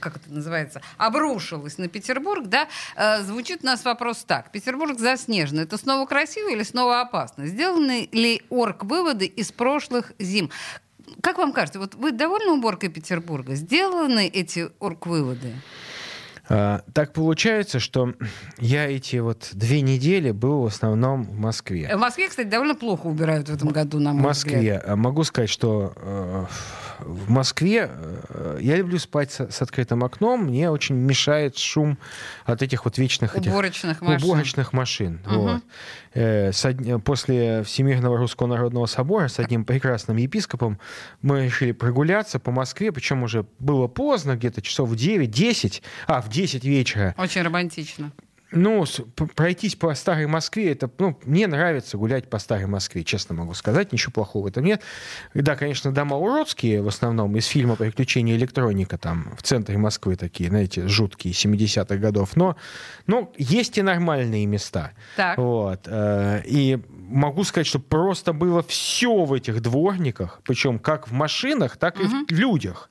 [0.00, 2.68] как это называется, обрушилось на Петербург, да?
[2.96, 4.50] Э, звучит у нас вопрос так.
[4.52, 5.60] Петербург заснежен.
[5.60, 7.46] Это снова красиво или снова опасно?
[7.46, 10.43] Сделаны ли орг-выводы из прошлых зим?
[11.20, 13.54] Как вам кажется, вот вы довольны уборкой Петербурга?
[13.54, 15.52] Сделаны эти орг-выводы?
[16.48, 18.14] А, так получается, что
[18.58, 21.94] я эти вот две недели был в основном в Москве.
[21.94, 24.56] В Москве, кстати, довольно плохо убирают в этом году, на мой В Москве.
[24.56, 24.96] Взгляд.
[24.96, 26.44] Могу сказать, что э,
[27.00, 30.44] в Москве э, я люблю спать с, с открытым окном.
[30.44, 31.98] Мне очень мешает шум
[32.44, 34.28] от этих вот вечных уборочных этих, машин.
[34.28, 35.20] Уборочных машин.
[35.26, 35.34] Угу.
[35.34, 35.62] Вот.
[36.14, 40.78] Э, с, после Всемирного Русского Народного Собора с одним прекрасным епископом
[41.22, 46.28] мы решили прогуляться по Москве, причем уже было поздно, где-то часов в 9-10, а, в
[46.28, 47.14] 10 вечера.
[47.18, 48.12] Очень романтично.
[48.54, 48.84] Ну,
[49.34, 53.92] пройтись по старой Москве, это, ну, мне нравится гулять по старой Москве, честно могу сказать,
[53.92, 54.80] ничего плохого в этом нет.
[55.34, 60.48] Да, конечно, дома уродские, в основном, из фильма «Приключения электроника», там, в центре Москвы такие,
[60.48, 62.56] знаете, жуткие, 70-х годов, но,
[63.06, 64.92] ну, есть и нормальные места.
[65.16, 65.36] Так.
[65.38, 65.80] Вот.
[65.86, 66.78] э, И
[67.08, 72.04] могу сказать, что просто было все в этих дворниках, причем как в машинах, так и
[72.04, 72.90] в людях.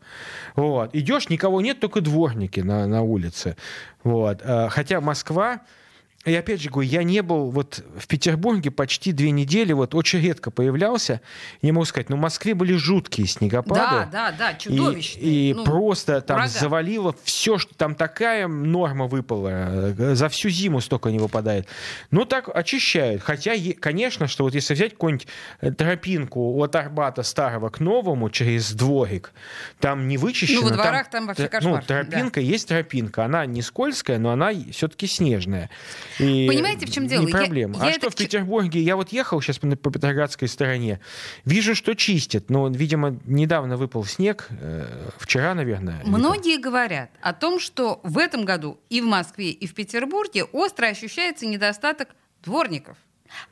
[0.55, 0.95] Вот.
[0.95, 3.55] Идешь, никого нет, только дворники на, на улице.
[4.03, 4.41] Вот.
[4.43, 5.61] Э, Хотя Москва,
[6.25, 10.19] и опять же говорю, я не был вот в Петербурге почти две недели, вот очень
[10.21, 11.19] редко появлялся.
[11.61, 13.81] Я могу сказать, ну в Москве были жуткие снегопады.
[13.81, 15.23] Да, да, да, И, чудовищные.
[15.49, 16.53] и Ну, просто там ураган.
[16.59, 19.93] завалило все, что там такая норма выпала.
[20.15, 21.67] За всю зиму столько не выпадает.
[22.11, 23.21] Ну, так очищают.
[23.21, 25.27] Хотя, конечно, что вот если взять какую-нибудь
[25.61, 29.33] э, тропинку от Арбата старого к новому через дворик,
[29.79, 30.61] там не вычищено.
[30.61, 33.25] Ну, во дворах там вообще тр- кошмар, Ну, тропинка есть тропинка.
[33.25, 35.69] Она не скользкая, но она все-таки снежная.
[36.19, 37.25] И Понимаете, в чем дело?
[37.25, 37.75] Не проблема.
[37.77, 38.81] я а это что в вч- Петербурге?
[38.81, 40.99] Я вот ехал сейчас по по Петроградской стороне.
[41.45, 42.49] Вижу, что чистят.
[42.49, 44.47] Но, видимо, недавно выпал снег.
[44.49, 46.01] э, Вчера, наверное.
[46.05, 50.87] Многие говорят о том, что в этом году и в Москве, и в Петербурге остро
[50.87, 52.09] ощущается недостаток
[52.43, 52.97] дворников.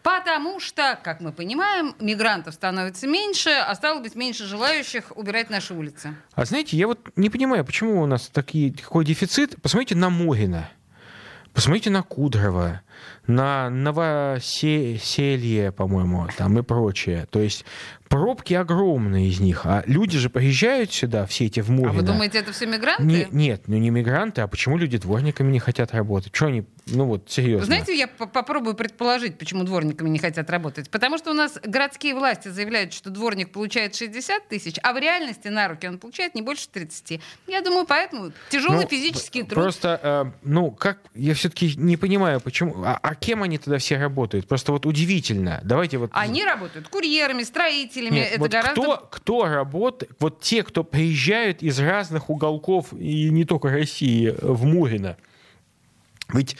[0.03, 5.73] Потому что, как мы понимаем, мигрантов становится меньше, а стало быть меньше желающих убирать наши
[5.73, 6.15] улицы.
[6.33, 9.61] А знаете, я вот не понимаю, почему у нас такие, такой дефицит.
[9.61, 10.69] Посмотрите на Могина.
[11.53, 12.81] Посмотрите на Кудрова,
[13.27, 17.27] на Новоселье, по-моему, там и прочее.
[17.29, 17.65] То есть
[18.11, 19.65] пробки огромные из них.
[19.65, 21.89] А люди же приезжают сюда, все эти в Могино.
[21.91, 23.03] А вы думаете, это все мигранты?
[23.05, 26.35] Не- нет, ну не мигранты, а почему люди дворниками не хотят работать?
[26.35, 27.67] Что они, ну вот, серьезно.
[27.67, 30.89] Знаете, я по- попробую предположить, почему дворниками не хотят работать.
[30.89, 35.47] Потому что у нас городские власти заявляют, что дворник получает 60 тысяч, а в реальности
[35.47, 37.21] на руки он получает не больше 30.
[37.47, 39.53] Я думаю, поэтому тяжелый Ну, физический труд.
[39.53, 43.97] Просто, э, ну, как, я все-таки не понимаю, почему, а, а кем они тогда все
[43.97, 44.49] работают?
[44.49, 45.61] Просто вот удивительно.
[45.63, 46.09] Давайте вот...
[46.13, 48.00] Они работают курьерами, строителями.
[48.09, 48.81] Нет, это вот гораздо...
[48.81, 54.65] кто, кто работает, вот те, кто приезжают из разных уголков, и не только России, в
[54.65, 55.17] Мурино,
[56.33, 56.57] ведь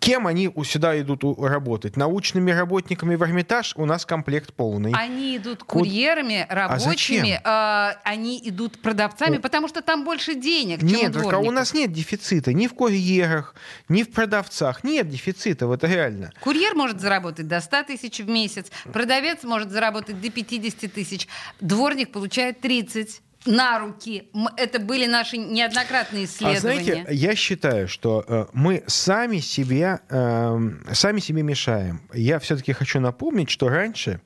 [0.00, 1.96] кем они у- сюда идут у- работать?
[1.96, 4.92] Научными работниками в Эрмитаж у нас комплект полный.
[4.94, 9.40] Они идут курьерами, А рабочими, э, они идут продавцами, О.
[9.40, 11.54] потому что там больше денег, чем Нет, у так а у дворников.
[11.54, 13.54] нас нет дефицита ни в курьерах,
[13.88, 14.84] ни в продавцах.
[14.84, 16.32] Нет дефицита, вот реально.
[16.40, 21.26] Курьер может заработать до 100 тысяч в месяц, продавец может заработать до 50 тысяч,
[21.60, 24.28] дворник получает 30 на руки.
[24.56, 26.60] Это были наши неоднократные А исследования.
[26.60, 32.00] знаете, я считаю, что э, мы сами себе, эм, сами себе мешаем.
[32.12, 34.20] Я все-таки хочу напомнить, что раньше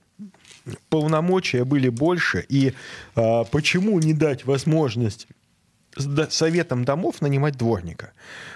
[0.89, 2.75] полномочия были больше, и
[3.17, 5.27] э, почему не дать возможность
[6.31, 8.13] советам домов нанимать дворника?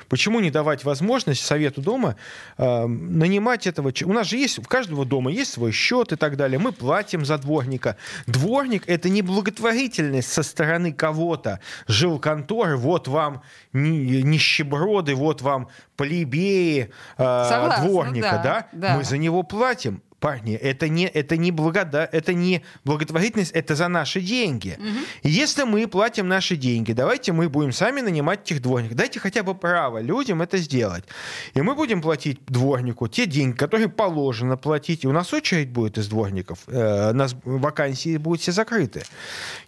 [0.09, 2.17] Почему не давать возможность совету дома
[2.59, 3.93] э, нанимать этого?
[4.05, 6.59] У нас же есть, у каждого дома есть свой счет и так далее.
[6.59, 7.97] Мы платим за дворника.
[8.27, 11.61] Дворник— это не благотворительность со стороны кого-то.
[11.87, 13.43] Жилконторы, вот вам
[13.73, 18.69] ни- нищеброды, вот вам плебеи э, Согласна, дворника, да, да?
[18.73, 18.97] да.
[18.97, 20.03] Мы за него платим.
[20.25, 24.79] Парни, это не, это не благода, это не благотворительность, это за наши деньги.
[25.23, 28.97] И Если мы платим наши деньги, давайте мы будем сами нанимать этих дворников.
[28.97, 31.05] Дайте хотя бы право людям это сделать.
[31.53, 35.05] И мы будем платить дворнику те деньги, которые положено платить.
[35.05, 36.59] И у нас очередь будет из дворников.
[36.69, 39.03] Э, У нас вакансии будут все закрыты.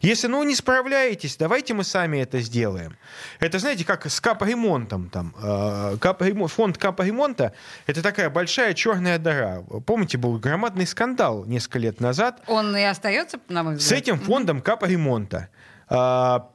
[0.01, 2.97] Если, ну, не справляетесь, давайте мы сами это сделаем.
[3.41, 5.11] Это, знаете, как с капремонтом.
[5.11, 7.53] Там, э, капремон- фонд капремонта–
[7.87, 9.63] это такая большая черная дыра.
[9.85, 14.01] Помните, был громадный скандал несколько лет назад Он и остается, на мой с взгляд.
[14.03, 15.49] этим фондом капремонта.
[15.89, 16.51] А,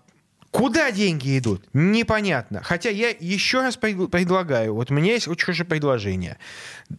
[0.51, 1.63] Куда деньги идут?
[1.71, 2.61] Непонятно.
[2.61, 6.37] Хотя я еще раз пред- предлагаю, вот у меня есть очень хорошее предложение.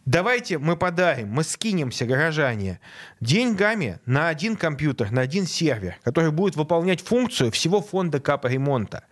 [0.07, 2.81] Давайте мы подарим, мы скинемся, горожане,
[3.21, 9.05] деньгами на один компьютер, на один сервер, который будет выполнять функцию всего фонда капремонта.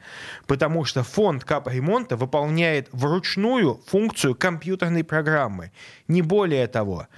[0.47, 5.71] Потому что фонд капремонта выполняет вручную функцию компьютерной программы.
[6.09, 7.09] Не более того.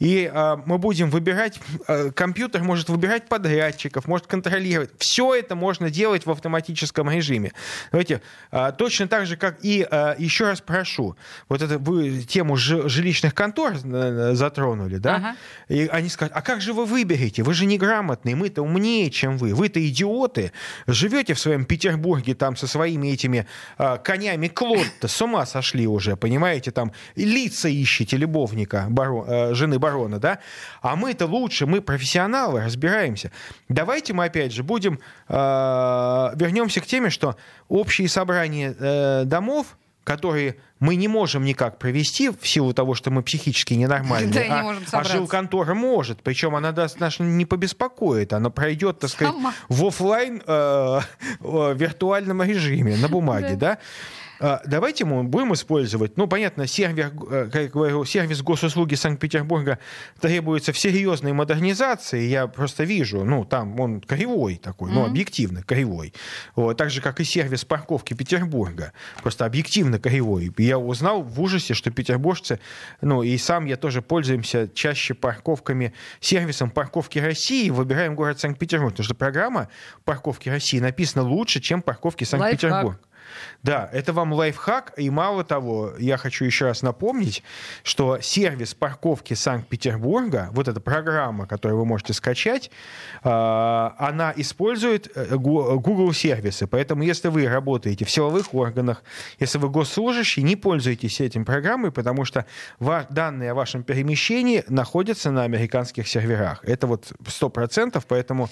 [0.00, 4.90] И а, мы будем выбирать, а, компьютер может выбирать подрядчиков, может контролировать.
[4.98, 7.52] Все это можно делать в автоматическом режиме.
[7.92, 8.20] Давайте,
[8.50, 11.16] а, точно так же, как и, а, еще раз прошу,
[11.48, 15.14] вот это вы тему жи- жилищных контор э, затронули, да?
[15.16, 15.36] Ага.
[15.68, 17.44] И они скажут, а как же вы выберете?
[17.44, 19.54] Вы же неграмотные, мы-то умнее, чем вы.
[19.54, 20.50] Вы-то идиоты.
[20.88, 23.46] Живете в своем Петербурге там со своими этими
[23.78, 26.72] а, конями Клод-то с ума сошли уже, понимаете?
[26.72, 30.38] Там лица ищете любовника, баро- э, жены барона, да?
[30.80, 33.30] А мы-то лучше, мы профессионалы, разбираемся.
[33.68, 37.36] Давайте мы опять же будем, э, вернемся к теме, что
[37.68, 43.22] общие собрания э, домов которые мы не можем никак провести в силу того, что мы
[43.22, 48.34] психически ненормальны, Да, и не а, а жилконтора может, причем она нас, нас не побеспокоит,
[48.34, 49.54] она пройдет, так сказать, Сама.
[49.70, 51.00] в офлайн э,
[51.40, 53.70] э, виртуальном режиме на бумаге, да?
[53.72, 53.78] А,
[54.40, 59.78] Давайте мы будем использовать, ну, понятно, сервер, э, как я говорю, сервис госуслуги Санкт-Петербурга
[60.20, 66.12] требуется в серьезной модернизации, я просто вижу, ну, там он кривой такой, ну, объективно кривой.
[66.56, 70.52] Вот, так же, как и сервис парковки Петербурга, просто объективно кривой.
[70.58, 72.58] Я узнал в ужасе, что петербуржцы,
[73.00, 79.04] ну, и сам я тоже пользуемся чаще парковками, сервисом парковки России, выбираем город Санкт-Петербург, потому
[79.04, 79.68] что программа
[80.04, 82.98] парковки России написана лучше, чем парковки Санкт-Петербург.
[83.64, 87.42] Да, это вам лайфхак, и мало того, я хочу еще раз напомнить,
[87.82, 92.70] что сервис парковки Санкт-Петербурга, вот эта программа, которую вы можете скачать,
[93.22, 99.02] а, она использует э, Google сервисы, поэтому если вы работаете в силовых органах,
[99.38, 102.44] если вы госслужащий, не пользуйтесь этим программой, потому что
[103.08, 106.62] данные о вашем перемещении находятся на американских серверах.
[106.64, 108.50] Это вот 100%, поэтому...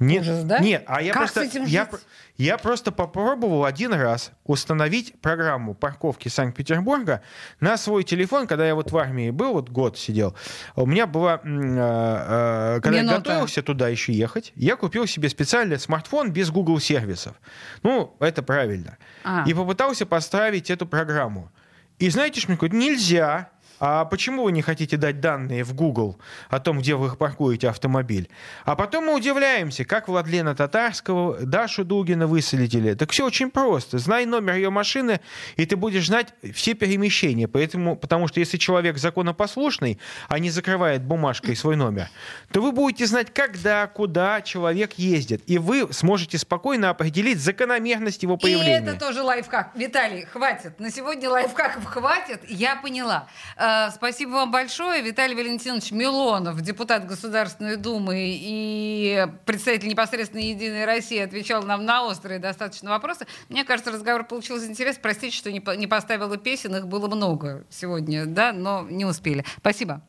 [0.00, 0.58] не, ужас, да?
[0.58, 1.60] Нет, а я Как просто...
[1.66, 1.88] я,
[2.36, 7.22] я просто попробовал один раз установить программу парковки Санкт-Петербурга
[7.60, 10.34] на свой телефон, когда я вот в армии был, вот год сидел.
[10.74, 13.14] У меня была, э, э, когда Минута.
[13.14, 17.36] я готовился туда еще ехать, я купил себе специальный смартфон без Google сервисов.
[17.82, 18.96] Ну, это правильно.
[19.22, 19.44] А.
[19.46, 21.52] И попытался поставить эту программу.
[21.98, 23.50] И знаете, что мне говорят, нельзя.
[23.80, 26.18] А почему вы не хотите дать данные в Google
[26.48, 28.28] о том, где вы паркуете автомобиль?
[28.64, 32.94] А потом мы удивляемся, как Владлена Татарского, Дашу Дугина выселили.
[32.94, 33.98] Так все очень просто.
[33.98, 35.20] Знай номер ее машины,
[35.56, 37.46] и ты будешь знать все перемещения.
[37.46, 39.98] Поэтому, потому что если человек законопослушный,
[40.28, 42.08] а не закрывает бумажкой свой номер,
[42.52, 45.42] то вы будете знать, когда, куда человек ездит.
[45.46, 48.78] И вы сможете спокойно определить закономерность его И появления.
[48.78, 49.70] это тоже лайфхак.
[49.74, 50.80] Виталий, хватит.
[50.80, 52.40] На сегодня лайфхаков хватит.
[52.48, 53.28] Я поняла.
[53.68, 55.02] Э, спасибо вам большое.
[55.02, 62.38] Виталий Валентинович Милонов, депутат Государственной Думы и представитель непосредственно Единой России, отвечал нам на острые
[62.38, 63.26] достаточно вопросы.
[63.48, 65.02] Мне кажется, разговор получился интересный.
[65.02, 66.76] Простите, что не поставила песен.
[66.76, 69.44] Их было много сегодня, да, но не успели.
[69.58, 70.02] Спасибо.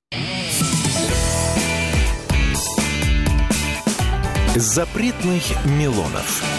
[4.56, 6.59] Запретных Милонов.